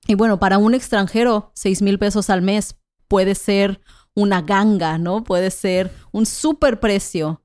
Y 0.07 0.14
bueno, 0.14 0.38
para 0.38 0.59
un 0.59 0.75
extranjero, 0.75 1.53
seis 1.55 1.83
mil 1.83 1.99
pesos 1.99 2.31
al 2.31 2.43
mes 2.43 2.77
puede 3.09 3.35
ser 3.35 3.81
una 4.14 4.43
ganga, 4.43 4.99
¿no? 4.99 5.23
Puede 5.23 5.51
ser 5.51 5.93
un 6.12 6.27
super 6.27 6.81
precio. 6.81 7.43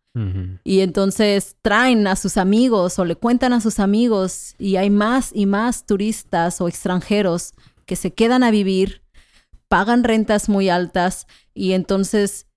Y 0.63 0.81
entonces 0.81 1.55
traen 1.63 2.05
a 2.05 2.15
sus 2.15 2.37
amigos 2.37 2.99
o 2.99 3.05
le 3.05 3.15
cuentan 3.15 3.51
a 3.51 3.59
sus 3.59 3.79
amigos 3.79 4.53
y 4.59 4.75
hay 4.75 4.91
más 4.91 5.31
y 5.33 5.47
más 5.47 5.87
turistas 5.87 6.61
o 6.61 6.67
extranjeros 6.67 7.53
que 7.85 7.95
se 7.95 8.13
quedan 8.13 8.43
a 8.43 8.51
vivir, 8.51 9.03
pagan 9.67 10.03
rentas 10.03 10.49
muy 10.49 10.69
altas 10.69 11.27
y 11.53 11.73
entonces 11.73 12.47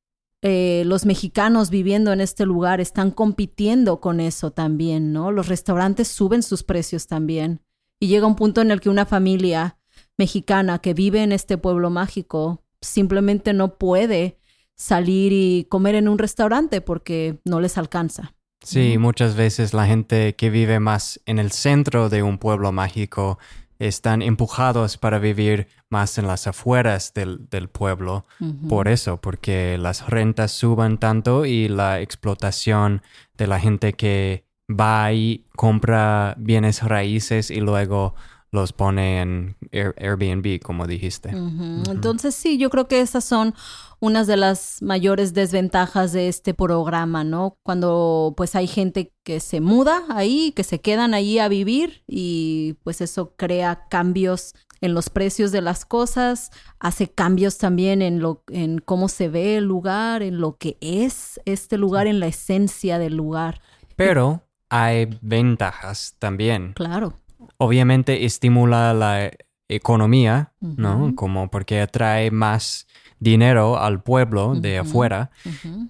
eh, 0.43 0.85
los 0.87 1.07
mexicanos 1.07 1.71
viviendo 1.71 2.13
en 2.13 2.21
este 2.21 2.47
lugar 2.47 2.81
están 2.81 3.11
compitiendo 3.11 4.01
con 4.01 4.21
eso 4.21 4.53
también, 4.53 5.13
¿no? 5.13 5.33
Los 5.33 5.49
restaurantes 5.49 6.09
suben 6.09 6.43
sus 6.43 6.63
precios 6.63 7.07
también. 7.07 7.63
Y 7.99 8.09
llega 8.09 8.27
un 8.27 8.37
punto 8.37 8.61
en 8.61 8.71
el 8.71 8.81
que 8.81 8.91
una 8.91 9.07
familia 9.07 9.79
mexicana 10.19 10.79
que 10.79 10.95
vive 10.95 11.23
en 11.23 11.33
este 11.33 11.59
pueblo 11.59 11.91
mágico 11.91 12.63
simplemente 12.81 13.55
no 13.55 13.77
puede 13.79 14.39
salir 14.77 15.33
y 15.33 15.67
comer 15.71 15.95
en 15.95 16.09
un 16.09 16.19
restaurante 16.19 16.81
porque 16.81 17.41
no 17.45 17.61
les 17.61 17.79
alcanza. 17.79 18.35
Sí, 18.63 18.99
muchas 18.99 19.37
veces 19.37 19.75
la 19.75 19.87
gente 19.87 20.35
que 20.35 20.51
vive 20.51 20.81
más 20.81 21.21
en 21.25 21.39
el 21.39 21.53
centro 21.53 22.09
de 22.09 22.23
un 22.23 22.39
pueblo 22.39 22.73
mágico 22.73 23.39
están 23.79 24.23
empujados 24.23 24.97
para 24.97 25.19
vivir 25.19 25.69
más 25.89 26.19
en 26.19 26.27
las 26.27 26.47
afueras 26.47 27.13
del, 27.15 27.69
pueblo. 27.69 28.27
Por 28.69 28.89
eso, 28.89 29.21
porque 29.21 29.79
las 29.79 30.09
rentas 30.09 30.53
suban 30.53 30.99
tanto 30.99 31.45
y 31.45 31.69
la 31.69 32.01
explotación 32.01 33.03
de 33.37 33.47
la 33.47 33.61
gente 33.61 33.93
que 33.93 34.45
va 34.69 35.13
y 35.13 35.45
compra 35.55 36.35
bienes 36.39 36.83
raíces 36.83 37.51
y 37.51 37.61
luego 37.61 38.15
los 38.51 38.73
pone 38.73 39.21
en 39.21 39.57
Airbnb, 39.73 40.61
como 40.63 40.87
dijiste. 40.87 41.31
Entonces 41.31 42.35
sí, 42.35 42.59
yo 42.59 42.71
creo 42.71 42.89
que 42.89 43.01
esas 43.01 43.25
son 43.25 43.55
unas 44.01 44.27
de 44.27 44.37
las 44.37 44.83
mayores 44.83 45.35
desventajas 45.35 46.13
de 46.13 46.29
este 46.29 46.55
programa, 46.55 47.25
¿no? 47.25 47.59
Cuando 47.63 48.35
pues 48.37 48.55
hay 48.55 48.67
gente 48.67 49.13
que 49.25 49.41
se 49.41 49.61
muda 49.61 50.05
ahí, 50.09 50.53
que 50.55 50.65
se 50.65 50.81
quedan 50.81 51.15
ahí 51.15 51.39
a 51.39 51.49
vivir 51.49 52.05
y 52.07 52.75
pues 52.85 53.01
eso 53.01 53.35
crea 53.37 53.87
cambios 53.89 54.55
en 54.83 54.95
los 54.95 55.09
precios 55.09 55.53
de 55.53 55.63
las 55.63 55.85
cosas, 55.87 56.51
hace 56.79 57.09
cambios 57.09 57.57
también 57.57 58.03
en 58.03 58.21
lo 58.21 58.45
en 58.49 58.79
cómo 58.79 59.09
se 59.09 59.29
ve 59.29 59.57
el 59.57 59.65
lugar, 59.65 60.23
en 60.23 60.39
lo 60.39 60.57
que 60.57 60.77
es 60.81 61.41
este 61.47 61.79
lugar, 61.79 62.07
en 62.07 62.21
la 62.21 62.27
esencia 62.27 62.99
del 62.99 63.17
lugar. 63.17 63.61
Pero 63.97 64.43
hay 64.69 65.09
ventajas 65.23 66.15
también. 66.19 66.75
Claro 66.75 67.15
obviamente 67.59 68.25
estimula 68.25 68.95
la 68.95 69.31
economía, 69.69 70.53
¿no? 70.61 71.15
Como 71.15 71.51
porque 71.51 71.81
atrae 71.81 72.31
más 72.31 72.87
dinero 73.19 73.79
al 73.79 74.03
pueblo 74.03 74.55
de 74.55 74.79
afuera 74.79 75.31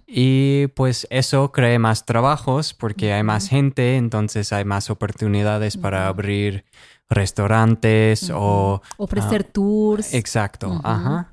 y 0.07 0.69
pues 0.69 1.07
eso 1.11 1.51
crea 1.51 1.79
más 1.79 2.05
trabajos 2.05 2.73
porque 2.73 3.13
hay 3.13 3.23
más 3.23 3.49
gente, 3.49 3.97
entonces 3.97 4.53
hay 4.53 4.65
más 4.65 4.91
oportunidades 4.91 5.77
para 5.77 6.07
abrir 6.07 6.65
restaurantes 7.09 8.31
o 8.35 8.83
ofrecer 8.97 9.47
ah, 9.49 9.53
tours. 9.53 10.15
Exacto, 10.15 10.81
ajá. 10.85 11.33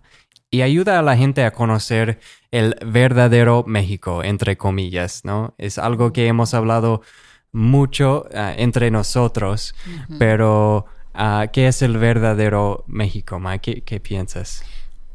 Y 0.49 0.61
ayuda 0.61 0.99
a 0.99 1.01
la 1.01 1.17
gente 1.17 1.43
a 1.45 1.51
conocer 1.51 2.19
el 2.51 2.75
verdadero 2.85 3.63
México, 3.65 4.23
entre 4.23 4.55
comillas, 4.55 5.25
¿no? 5.25 5.55
Es 5.57 5.79
algo 5.79 6.13
que 6.13 6.27
hemos 6.27 6.53
hablado 6.53 7.01
mucho 7.53 8.25
ah, 8.33 8.53
entre 8.57 8.91
nosotros, 8.91 9.73
pero 10.19 10.85
ah, 11.13 11.47
¿qué 11.53 11.67
es 11.67 11.81
el 11.81 11.97
verdadero 11.97 12.83
México, 12.87 13.39
Ma? 13.39 13.59
¿Qué, 13.59 13.99
piensas? 14.01 14.63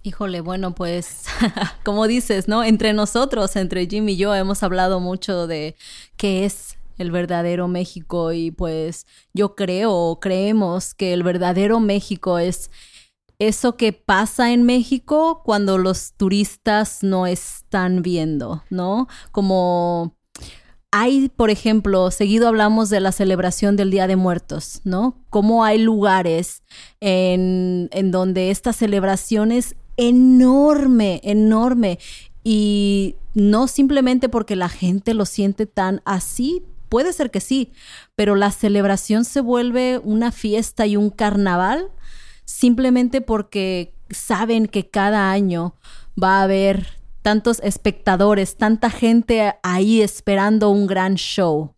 Híjole, 0.05 0.41
bueno, 0.41 0.75
pues 0.75 1.25
como 1.85 2.07
dices, 2.07 2.49
¿no? 2.49 2.65
Entre 2.65 2.93
nosotros, 2.93 3.57
entre 3.57 3.87
Jim 3.87 4.09
y 4.09 4.17
yo, 4.17 4.35
hemos 4.35 4.63
hablado 4.63 5.01
mucho 5.01 5.47
de 5.47 5.77
qué 6.17 6.45
es 6.47 6.79
el 6.97 7.11
verdadero 7.11 7.69
México 7.69 8.33
y 8.33 8.51
pues 8.51 9.07
yo 9.35 9.55
creo, 9.55 10.19
creemos 10.21 10.95
que 10.95 11.13
el 11.13 11.25
verdadero 11.25 11.81
México 11.81 12.39
es 12.39 12.71
eso 13.39 13.77
que 13.77 13.93
pasa 13.93 14.53
en 14.53 14.65
México 14.65 15.43
cuando 15.45 15.79
los 15.79 16.13
turistas 16.15 17.03
no 17.03 17.27
están 17.27 18.03
viendo, 18.03 18.65
¿no? 18.69 19.07
Como 19.31 20.18
hay, 20.91 21.29
por 21.29 21.51
ejemplo, 21.51 22.11
seguido 22.11 22.49
hablamos 22.49 22.89
de 22.89 23.01
la 23.01 23.13
celebración 23.13 23.77
del 23.77 23.91
Día 23.91 24.07
de 24.07 24.17
Muertos, 24.17 24.81
¿no? 24.85 25.19
Cómo 25.31 25.65
hay 25.65 25.79
lugares 25.79 26.63
en, 27.01 27.89
en 27.93 28.11
donde 28.11 28.51
esta 28.51 28.73
celebración 28.73 29.53
es 29.53 29.77
enorme, 29.97 31.21
enorme. 31.25 31.99
Y 32.43 33.17
no 33.35 33.69
simplemente 33.69 34.29
porque 34.31 34.57
la 34.57 34.71
gente 34.71 35.13
lo 35.13 35.27
siente 35.27 35.67
tan 35.67 36.01
así, 36.07 36.63
puede 36.89 37.13
ser 37.13 37.31
que 37.31 37.41
sí, 37.41 37.73
pero 38.17 38.35
la 38.35 38.51
celebración 38.51 39.25
se 39.25 39.41
vuelve 39.41 40.01
una 40.03 40.33
fiesta 40.33 40.87
y 40.87 40.97
un 40.97 41.11
carnaval 41.11 41.91
simplemente 42.47 43.21
porque 43.21 43.93
saben 44.09 44.67
que 44.67 44.89
cada 44.89 45.31
año 45.31 45.75
va 46.21 46.41
a 46.41 46.45
haber 46.45 46.98
tantos 47.23 47.61
espectadores, 47.63 48.57
tanta 48.57 48.91
gente 48.91 49.55
ahí 49.63 50.01
esperando 50.01 50.71
un 50.71 50.87
gran 50.87 51.17
show. 51.17 51.75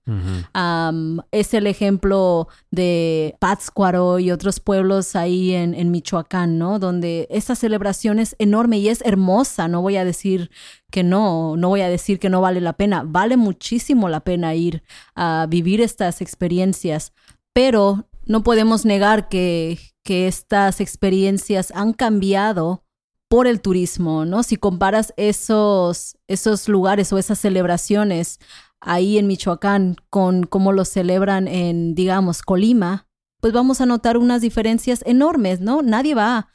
es 1.30 1.54
el 1.54 1.66
ejemplo 1.66 2.48
de 2.70 3.36
Pátzcuaro 3.38 4.18
y 4.18 4.30
otros 4.30 4.60
pueblos 4.60 5.16
ahí 5.16 5.54
en, 5.54 5.90
Michoacán, 5.90 6.58
¿no? 6.58 6.78
Donde 6.78 7.26
esa 7.30 7.54
celebración 7.54 8.18
es 8.18 8.36
enorme 8.38 8.78
y 8.78 8.88
es 8.88 9.02
hermosa. 9.04 9.68
No 9.68 9.82
voy 9.82 9.96
a 9.96 10.04
decir 10.04 10.50
que 10.90 11.02
no, 11.02 11.56
no 11.56 11.68
voy 11.68 11.80
a 11.80 11.88
decir 11.88 12.18
que 12.18 12.30
no 12.30 12.40
vale 12.40 12.60
la 12.60 12.74
pena. 12.74 13.02
Vale 13.06 13.36
muchísimo 13.36 14.08
la 14.08 14.20
pena 14.20 14.54
ir 14.54 14.82
a 15.14 15.46
vivir 15.48 15.80
estas 15.80 16.20
experiencias, 16.20 17.12
pero 17.52 18.06
no 18.26 18.42
podemos 18.42 18.84
negar 18.84 19.28
que, 19.28 19.78
que 20.04 20.28
estas 20.28 20.80
experiencias 20.80 21.72
han 21.74 21.92
cambiado 21.92 22.84
por 23.30 23.46
el 23.46 23.60
turismo, 23.60 24.24
¿no? 24.24 24.42
Si 24.42 24.56
comparas 24.56 25.14
esos, 25.16 26.16
esos 26.26 26.68
lugares 26.68 27.12
o 27.12 27.18
esas 27.18 27.38
celebraciones 27.38 28.40
ahí 28.80 29.18
en 29.18 29.28
Michoacán 29.28 29.94
con 30.10 30.42
cómo 30.42 30.72
lo 30.72 30.84
celebran 30.84 31.46
en, 31.46 31.94
digamos, 31.94 32.42
Colima, 32.42 33.06
pues 33.40 33.52
vamos 33.52 33.80
a 33.80 33.86
notar 33.86 34.16
unas 34.16 34.42
diferencias 34.42 35.04
enormes, 35.06 35.60
¿no? 35.60 35.80
Nadie 35.80 36.16
va 36.16 36.48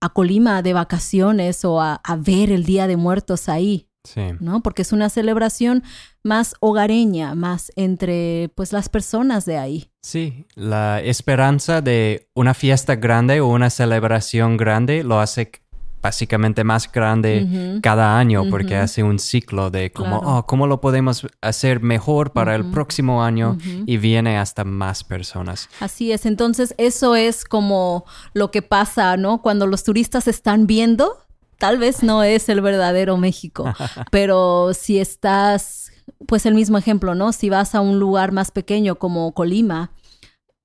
a 0.00 0.08
Colima 0.14 0.62
de 0.62 0.72
vacaciones 0.72 1.62
o 1.62 1.82
a, 1.82 2.00
ver 2.18 2.50
el 2.50 2.64
Día 2.64 2.86
de 2.86 2.96
Muertos 2.96 3.50
ahí. 3.50 3.90
Sí. 4.06 4.20
¿no? 4.40 4.62
Porque 4.62 4.82
es 4.82 4.92
una 4.92 5.08
celebración 5.08 5.82
más 6.22 6.54
hogareña, 6.60 7.34
más 7.34 7.72
entre 7.74 8.50
pues 8.54 8.70
las 8.70 8.90
personas 8.90 9.46
de 9.46 9.56
ahí. 9.56 9.90
Sí, 10.02 10.46
la 10.54 11.00
esperanza 11.00 11.80
de 11.80 12.28
una 12.34 12.52
fiesta 12.52 12.96
grande 12.96 13.40
o 13.40 13.46
una 13.48 13.70
celebración 13.70 14.58
grande 14.58 15.04
lo 15.04 15.20
hace 15.20 15.50
básicamente 16.04 16.64
más 16.64 16.92
grande 16.92 17.80
cada 17.82 18.18
año 18.18 18.44
porque 18.50 18.76
hace 18.76 19.02
un 19.02 19.18
ciclo 19.18 19.70
de 19.70 19.90
como, 19.90 20.18
oh, 20.18 20.44
¿cómo 20.44 20.66
lo 20.66 20.82
podemos 20.82 21.26
hacer 21.40 21.80
mejor 21.80 22.32
para 22.32 22.54
el 22.54 22.70
próximo 22.70 23.24
año? 23.24 23.56
Y 23.86 23.96
viene 23.96 24.36
hasta 24.36 24.64
más 24.64 25.02
personas. 25.02 25.70
Así 25.80 26.12
es, 26.12 26.26
entonces 26.26 26.74
eso 26.76 27.16
es 27.16 27.46
como 27.46 28.04
lo 28.34 28.50
que 28.50 28.60
pasa, 28.60 29.16
¿no? 29.16 29.40
Cuando 29.40 29.66
los 29.66 29.82
turistas 29.82 30.28
están 30.28 30.66
viendo, 30.66 31.24
tal 31.56 31.78
vez 31.78 32.02
no 32.02 32.22
es 32.22 32.50
el 32.50 32.60
verdadero 32.60 33.16
México, 33.16 33.72
pero 34.10 34.74
si 34.74 34.98
estás, 34.98 35.90
pues 36.26 36.44
el 36.44 36.54
mismo 36.54 36.76
ejemplo, 36.76 37.14
¿no? 37.14 37.32
Si 37.32 37.48
vas 37.48 37.74
a 37.74 37.80
un 37.80 37.98
lugar 37.98 38.30
más 38.30 38.50
pequeño 38.50 38.96
como 38.96 39.32
Colima, 39.32 39.90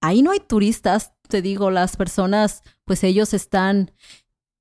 ahí 0.02 0.21
no 0.21 0.32
hay 0.32 0.41
turistas, 0.41 1.13
te 1.30 1.41
digo, 1.41 1.71
las 1.71 1.95
personas, 1.95 2.62
pues 2.84 3.06
ellos 3.06 3.34
están 3.34 3.91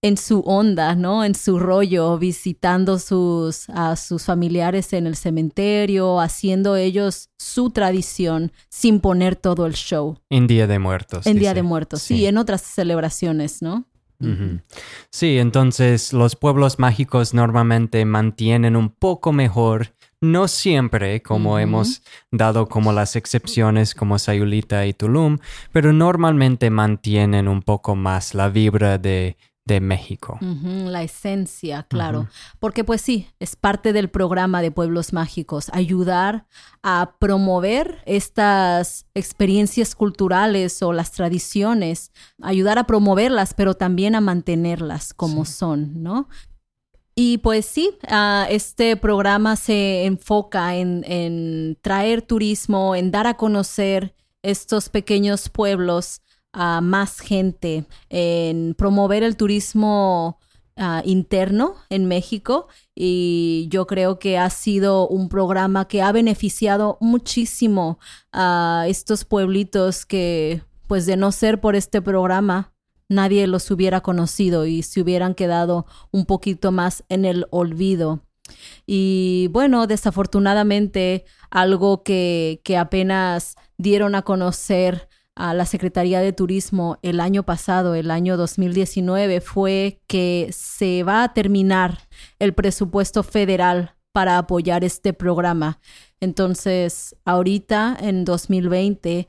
en 0.03 0.17
su 0.17 0.41
onda, 0.41 0.95
¿no? 0.95 1.25
En 1.25 1.35
su 1.35 1.59
rollo, 1.59 2.19
visitando 2.19 2.99
sus, 2.99 3.69
a 3.71 3.97
sus 3.97 4.25
familiares 4.25 4.93
en 4.93 5.07
el 5.07 5.17
cementerio, 5.17 6.21
haciendo 6.21 6.77
ellos 6.77 7.31
su 7.37 7.71
tradición 7.71 8.53
sin 8.69 9.01
poner 9.01 9.35
todo 9.37 9.67
el 9.67 9.75
show. 9.75 10.19
En 10.31 10.47
Día 10.47 10.67
de 10.67 10.79
Muertos. 10.79 11.27
En 11.27 11.39
Día 11.39 11.55
de 11.55 11.63
Muertos, 11.63 12.03
sí. 12.03 12.27
en 12.27 12.39
otras 12.39 12.63
celebraciones, 12.63 13.63
¿no? 13.63 13.85
Sí, 15.11 15.39
entonces 15.39 16.13
los 16.13 16.35
pueblos 16.35 16.81
mágicos 16.81 17.35
normalmente 17.35 18.05
mantienen 18.05 18.75
un 18.75 18.91
poco 18.91 19.33
mejor 19.33 19.95
no 20.21 20.49
siempre, 20.49 21.23
como 21.23 21.61
hemos 21.61 22.03
dado 22.33 22.69
como 22.69 22.93
las 22.93 23.15
excepciones 23.15 23.95
como 23.95 24.19
Sayulita 24.19 24.85
y 24.87 24.93
Tulum, 24.93 25.39
pero 25.71 25.93
normalmente 25.93 26.71
mantienen 26.71 27.47
un 27.47 27.63
poco 27.63 27.95
más 27.95 28.35
la 28.35 28.49
vibra 28.49 28.99
de, 28.99 29.37
de 29.69 29.81
México. 29.81 30.39
la 30.41 31.03
esencia, 31.03 31.85
claro. 31.85 32.27
Porque 32.59 32.83
pues 32.83 33.01
sí, 33.03 33.29
es 33.39 33.55
parte 33.55 33.93
del 33.93 34.09
programa 34.09 34.63
de 34.63 34.73
Pueblos 34.73 35.13
Mágicos, 35.13 35.71
ayudar 35.73 36.47
a 36.83 37.15
promover 37.21 38.03
estas 38.07 39.07
experiencias 39.15 39.95
culturales 39.95 40.83
o 40.83 40.93
las 40.93 41.13
tradiciones, 41.13 42.11
ayudar 42.43 42.79
a 42.79 42.85
promoverlas, 42.85 43.55
pero 43.55 43.75
también 43.75 44.15
a 44.15 44.21
mantenerlas 44.21 45.13
como 45.15 45.45
son, 45.45 46.03
¿no? 46.03 46.29
Y 47.15 47.39
pues 47.39 47.67
sí, 47.67 47.91
ah, 48.09 48.47
este 48.49 48.97
programa 48.97 49.57
se 49.57 50.07
enfoca 50.07 50.77
en, 50.77 51.77
traer 51.83 52.23
turismo, 52.23 52.95
en 52.95 53.11
dar 53.11 53.27
a 53.27 53.35
conocer 53.35 54.15
estos 54.43 54.89
pequeños 54.89 55.49
pueblos 55.49 56.23
a 56.53 56.81
más 56.81 57.21
gente, 57.21 57.85
en 58.09 58.75
promover 58.75 59.23
el 59.23 59.37
turismo 59.37 60.39
ah, 60.77 61.03
interno 61.05 61.75
en 61.91 62.07
México. 62.07 62.69
Y 62.95 63.69
yo 63.71 63.87
creo 63.87 64.19
que 64.19 64.39
ha 64.39 64.51
sido 64.51 65.09
un 65.09 65.29
programa 65.29 65.87
que 65.87 66.03
ha 66.03 66.13
beneficiado 66.13 66.99
muchísimo 67.01 67.99
a 68.33 68.85
estos 68.89 69.25
pueblitos 69.25 70.07
que, 70.07 70.63
pues 70.87 71.07
de 71.07 71.17
no 71.17 71.33
ser 71.33 71.61
por 71.61 71.77
este 71.77 72.03
programa, 72.03 72.73
nadie 73.09 73.47
los 73.47 73.71
hubiera 73.71 74.01
conocido 74.01 74.67
y 74.67 74.83
se 74.83 75.01
hubieran 75.01 75.35
quedado 75.35 75.87
un 76.11 76.27
poquito 76.27 76.73
más 76.73 77.05
en 77.09 77.25
el 77.25 77.47
olvido. 77.51 78.23
Y 78.87 79.49
bueno, 79.51 79.87
desafortunadamente, 79.87 81.25
algo 81.51 82.03
que, 82.03 82.61
que 82.65 82.77
apenas 82.77 83.57
dieron 83.77 84.15
a 84.15 84.23
conocer 84.23 85.08
a 85.39 85.55
la 85.55 85.67
Secretaría 85.67 86.21
de 86.21 86.33
Turismo 86.33 86.99
el 87.03 87.21
año 87.21 87.45
pasado, 87.45 87.95
el 87.95 88.11
año 88.11 88.37
2019, 88.37 89.41
fue 89.41 90.01
que 90.09 90.51
se 90.53 91.05
va 91.05 91.23
a 91.23 91.33
terminar 91.33 92.09
el 92.41 92.55
presupuesto 92.55 93.23
federal 93.23 93.95
para 94.13 94.37
apoyar 94.37 94.83
este 94.83 95.13
programa. 95.13 95.81
Entonces, 96.21 97.15
ahorita, 97.25 97.97
en 98.01 98.25
2020, 98.25 99.29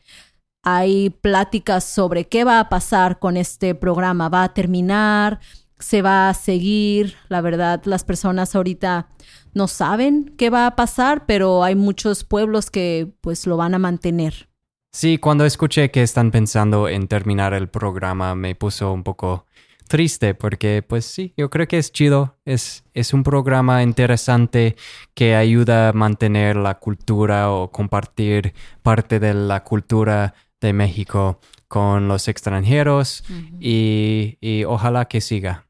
hay 0.63 1.11
pláticas 1.11 1.83
sobre 1.83 2.27
qué 2.27 2.43
va 2.43 2.59
a 2.59 2.69
pasar 2.69 3.19
con 3.19 3.37
este 3.37 3.75
programa. 3.75 4.29
¿Va 4.29 4.43
a 4.43 4.53
terminar? 4.55 5.39
¿Se 5.77 6.01
va 6.01 6.29
a 6.29 6.33
seguir? 6.33 7.15
La 7.29 7.41
verdad, 7.41 7.83
las 7.85 8.03
personas 8.03 8.55
ahorita 8.55 9.09
no 9.53 9.67
saben 9.67 10.33
qué 10.37 10.49
va 10.49 10.65
a 10.65 10.75
pasar, 10.75 11.27
pero 11.27 11.63
hay 11.63 11.75
muchos 11.75 12.23
pueblos 12.23 12.71
que 12.71 13.13
pues 13.21 13.45
lo 13.45 13.57
van 13.57 13.75
a 13.75 13.79
mantener. 13.79 14.48
Sí, 14.91 15.19
cuando 15.19 15.45
escuché 15.45 15.91
que 15.91 16.01
están 16.01 16.31
pensando 16.31 16.89
en 16.89 17.07
terminar 17.07 17.53
el 17.53 17.69
programa 17.69 18.33
me 18.33 18.55
puso 18.55 18.91
un 18.91 19.03
poco 19.03 19.45
triste 19.87 20.33
porque 20.35 20.83
pues 20.87 21.05
sí, 21.05 21.33
yo 21.37 21.49
creo 21.49 21.67
que 21.67 21.77
es 21.77 21.91
chido, 21.91 22.37
es, 22.45 22.83
es 22.93 23.13
un 23.13 23.23
programa 23.23 23.83
interesante 23.83 24.75
que 25.13 25.35
ayuda 25.35 25.89
a 25.89 25.93
mantener 25.93 26.55
la 26.55 26.79
cultura 26.79 27.51
o 27.51 27.71
compartir 27.71 28.53
parte 28.83 29.19
de 29.19 29.33
la 29.33 29.63
cultura 29.63 30.33
de 30.61 30.73
México 30.73 31.39
con 31.67 32.07
los 32.07 32.27
extranjeros 32.27 33.23
y, 33.59 34.63
ojalá 34.65 35.05
que 35.05 35.21
siga. 35.21 35.68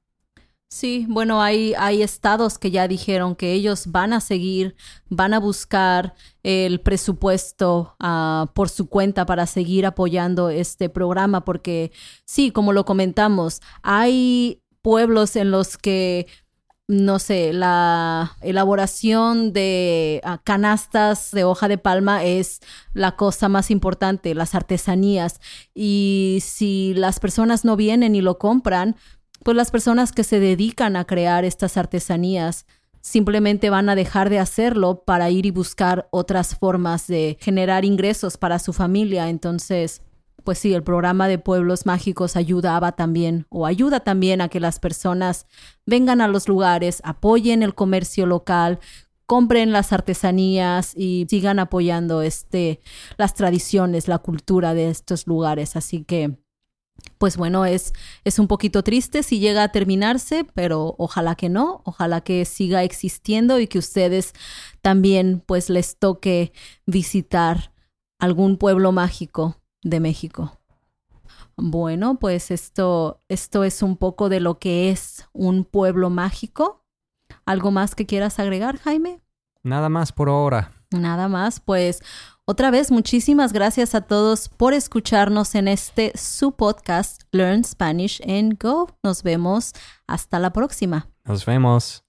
Sí, 0.71 1.07
bueno, 1.09 1.41
hay, 1.41 1.73
hay 1.79 2.03
estados 2.03 2.59
que 2.59 2.69
ya 2.69 2.87
dijeron 2.87 3.35
que 3.35 3.53
ellos 3.53 3.87
van 3.87 4.13
a 4.13 4.21
seguir, 4.21 4.75
van 5.09 5.33
a 5.33 5.39
buscar 5.39 6.13
el 6.43 6.79
presupuesto 6.79 7.95
ah, 7.99 8.51
por 8.53 8.69
su 8.69 8.87
cuenta 8.87 9.25
para 9.25 9.47
seguir 9.47 9.87
apoyando 9.87 10.51
este 10.51 10.87
programa, 10.87 11.43
porque 11.43 11.91
sí, 12.23 12.51
como 12.51 12.71
lo 12.71 12.85
comentamos, 12.85 13.61
hay 13.81 14.61
pueblos 14.83 15.35
en 15.35 15.49
los 15.49 15.75
que 15.75 16.27
no 16.87 17.19
sé, 17.19 17.53
la 17.53 18.35
elaboración 18.41 19.53
de 19.53 20.21
ah, 20.23 20.39
canastas 20.43 21.29
de 21.29 21.43
hoja 21.43 21.67
de 21.67 21.77
palma 21.77 22.23
es 22.23 22.61
la 22.93 23.15
cosa 23.15 23.47
más 23.47 23.69
importante, 23.69 24.33
las 24.33 24.55
artesanías. 24.55 25.39
Y 25.75 26.39
si 26.41 26.95
las 26.95 27.19
personas 27.19 27.63
no 27.63 27.75
vienen 27.75 28.15
y 28.15 28.21
lo 28.21 28.39
compran, 28.39 28.95
pues 29.43 29.55
las 29.55 29.71
personas 29.71 30.11
que 30.11 30.23
se 30.23 30.39
dedican 30.39 30.95
a 30.95 31.05
crear 31.05 31.45
estas 31.45 31.77
artesanías 31.77 32.65
simplemente 33.01 33.69
van 33.69 33.89
a 33.89 33.95
dejar 33.95 34.29
de 34.29 34.39
hacerlo 34.39 35.03
para 35.05 35.29
ir 35.29 35.45
y 35.45 35.51
buscar 35.51 36.07
otras 36.11 36.55
formas 36.55 37.07
de 37.07 37.37
generar 37.39 37.85
ingresos 37.85 38.37
para 38.37 38.59
su 38.59 38.73
familia. 38.73 39.29
Entonces, 39.29 40.01
pues 40.43 40.59
sí, 40.59 40.73
el 40.73 40.83
programa 40.83 41.27
de 41.27 41.37
pueblos 41.37 41.85
mágicos 41.85 42.35
ayudaba 42.35 42.93
también 42.93 43.45
o 43.49 43.65
ayuda 43.65 44.01
también 44.01 44.41
a 44.41 44.49
que 44.49 44.59
las 44.59 44.79
personas 44.79 45.45
vengan 45.85 46.21
a 46.21 46.27
los 46.27 46.47
lugares, 46.47 47.01
apoyen 47.03 47.63
el 47.63 47.75
comercio 47.75 48.25
local, 48.25 48.79
compren 49.25 49.71
las 49.71 49.93
artesanías 49.93 50.93
y 50.95 51.27
sigan 51.29 51.59
apoyando 51.59 52.21
este 52.21 52.81
las 53.17 53.33
tradiciones, 53.35 54.07
la 54.07 54.17
cultura 54.17 54.73
de 54.73 54.89
estos 54.89 55.27
lugares. 55.27 55.75
Así 55.75 56.03
que 56.03 56.39
pues 57.17 57.37
bueno, 57.37 57.65
es, 57.65 57.93
es 58.23 58.39
un 58.39 58.47
poquito 58.47 58.83
triste 58.83 59.23
si 59.23 59.39
llega 59.39 59.63
a 59.63 59.71
terminarse, 59.71 60.45
pero 60.53 60.95
ojalá 60.97 61.35
que 61.35 61.49
no, 61.49 61.81
ojalá 61.85 62.21
que 62.21 62.45
siga 62.45 62.83
existiendo 62.83 63.59
y 63.59 63.67
que 63.67 63.79
ustedes 63.79 64.33
también 64.81 65.43
pues 65.45 65.69
les 65.69 65.97
toque 65.97 66.53
visitar 66.85 67.73
algún 68.19 68.57
pueblo 68.57 68.91
mágico 68.91 69.57
de 69.81 69.99
México. 69.99 70.59
Bueno, 71.57 72.19
pues 72.19 72.51
esto, 72.51 73.19
esto 73.27 73.63
es 73.63 73.81
un 73.81 73.97
poco 73.97 74.29
de 74.29 74.39
lo 74.39 74.59
que 74.59 74.91
es 74.91 75.27
un 75.33 75.65
pueblo 75.65 76.09
mágico. 76.09 76.85
¿Algo 77.45 77.71
más 77.71 77.95
que 77.95 78.05
quieras 78.05 78.39
agregar, 78.39 78.77
Jaime? 78.79 79.21
Nada 79.63 79.89
más 79.89 80.13
por 80.13 80.29
ahora. 80.29 80.71
Nada 80.91 81.27
más, 81.27 81.59
pues 81.59 82.01
otra 82.49 82.71
vez 82.71 82.89
muchísimas 82.89 83.53
gracias 83.53 83.93
a 83.93 84.01
todos 84.01 84.49
por 84.49 84.73
escucharnos 84.73 85.53
en 85.53 85.67
este 85.67 86.11
su 86.15 86.51
podcast 86.51 87.21
Learn 87.31 87.63
Spanish 87.63 88.19
and 88.27 88.57
Go. 88.59 88.89
Nos 89.03 89.21
vemos 89.21 89.73
hasta 90.07 90.39
la 90.39 90.49
próxima. 90.49 91.05
Nos 91.27 91.45
vemos. 91.45 92.01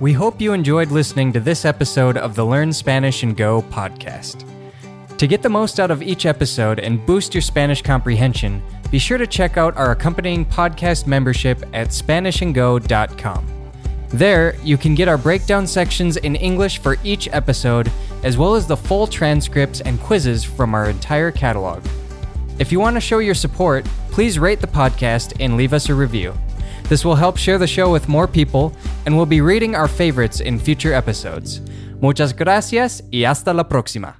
We 0.00 0.12
hope 0.12 0.40
you 0.40 0.52
enjoyed 0.52 0.92
listening 0.92 1.32
to 1.32 1.40
this 1.40 1.64
episode 1.64 2.16
of 2.16 2.36
the 2.36 2.46
Learn 2.46 2.72
Spanish 2.72 3.24
and 3.24 3.36
Go 3.36 3.64
podcast. 3.72 4.44
To 5.16 5.26
get 5.26 5.42
the 5.42 5.48
most 5.48 5.80
out 5.80 5.90
of 5.90 6.00
each 6.00 6.24
episode 6.24 6.78
and 6.78 7.04
boost 7.04 7.34
your 7.34 7.42
Spanish 7.42 7.82
comprehension, 7.82 8.62
be 8.92 9.00
sure 9.00 9.18
to 9.18 9.26
check 9.26 9.56
out 9.56 9.76
our 9.76 9.90
accompanying 9.90 10.46
podcast 10.46 11.08
membership 11.08 11.60
at 11.74 11.88
SpanishAndGo.com. 11.88 13.57
There, 14.10 14.56
you 14.62 14.78
can 14.78 14.94
get 14.94 15.08
our 15.08 15.18
breakdown 15.18 15.66
sections 15.66 16.16
in 16.16 16.34
English 16.34 16.78
for 16.78 16.96
each 17.04 17.28
episode, 17.32 17.90
as 18.22 18.38
well 18.38 18.54
as 18.54 18.66
the 18.66 18.76
full 18.76 19.06
transcripts 19.06 19.80
and 19.82 20.00
quizzes 20.00 20.44
from 20.44 20.74
our 20.74 20.88
entire 20.88 21.30
catalog. 21.30 21.84
If 22.58 22.72
you 22.72 22.80
want 22.80 22.96
to 22.96 23.00
show 23.00 23.18
your 23.18 23.34
support, 23.34 23.84
please 24.10 24.38
rate 24.38 24.60
the 24.60 24.66
podcast 24.66 25.36
and 25.40 25.56
leave 25.56 25.72
us 25.72 25.88
a 25.88 25.94
review. 25.94 26.34
This 26.84 27.04
will 27.04 27.16
help 27.16 27.36
share 27.36 27.58
the 27.58 27.66
show 27.66 27.92
with 27.92 28.08
more 28.08 28.26
people, 28.26 28.72
and 29.04 29.14
we'll 29.14 29.26
be 29.26 29.42
reading 29.42 29.74
our 29.74 29.88
favorites 29.88 30.40
in 30.40 30.58
future 30.58 30.94
episodes. 30.94 31.60
Muchas 32.00 32.32
gracias 32.32 33.02
y 33.12 33.24
hasta 33.24 33.52
la 33.52 33.64
próxima. 33.64 34.14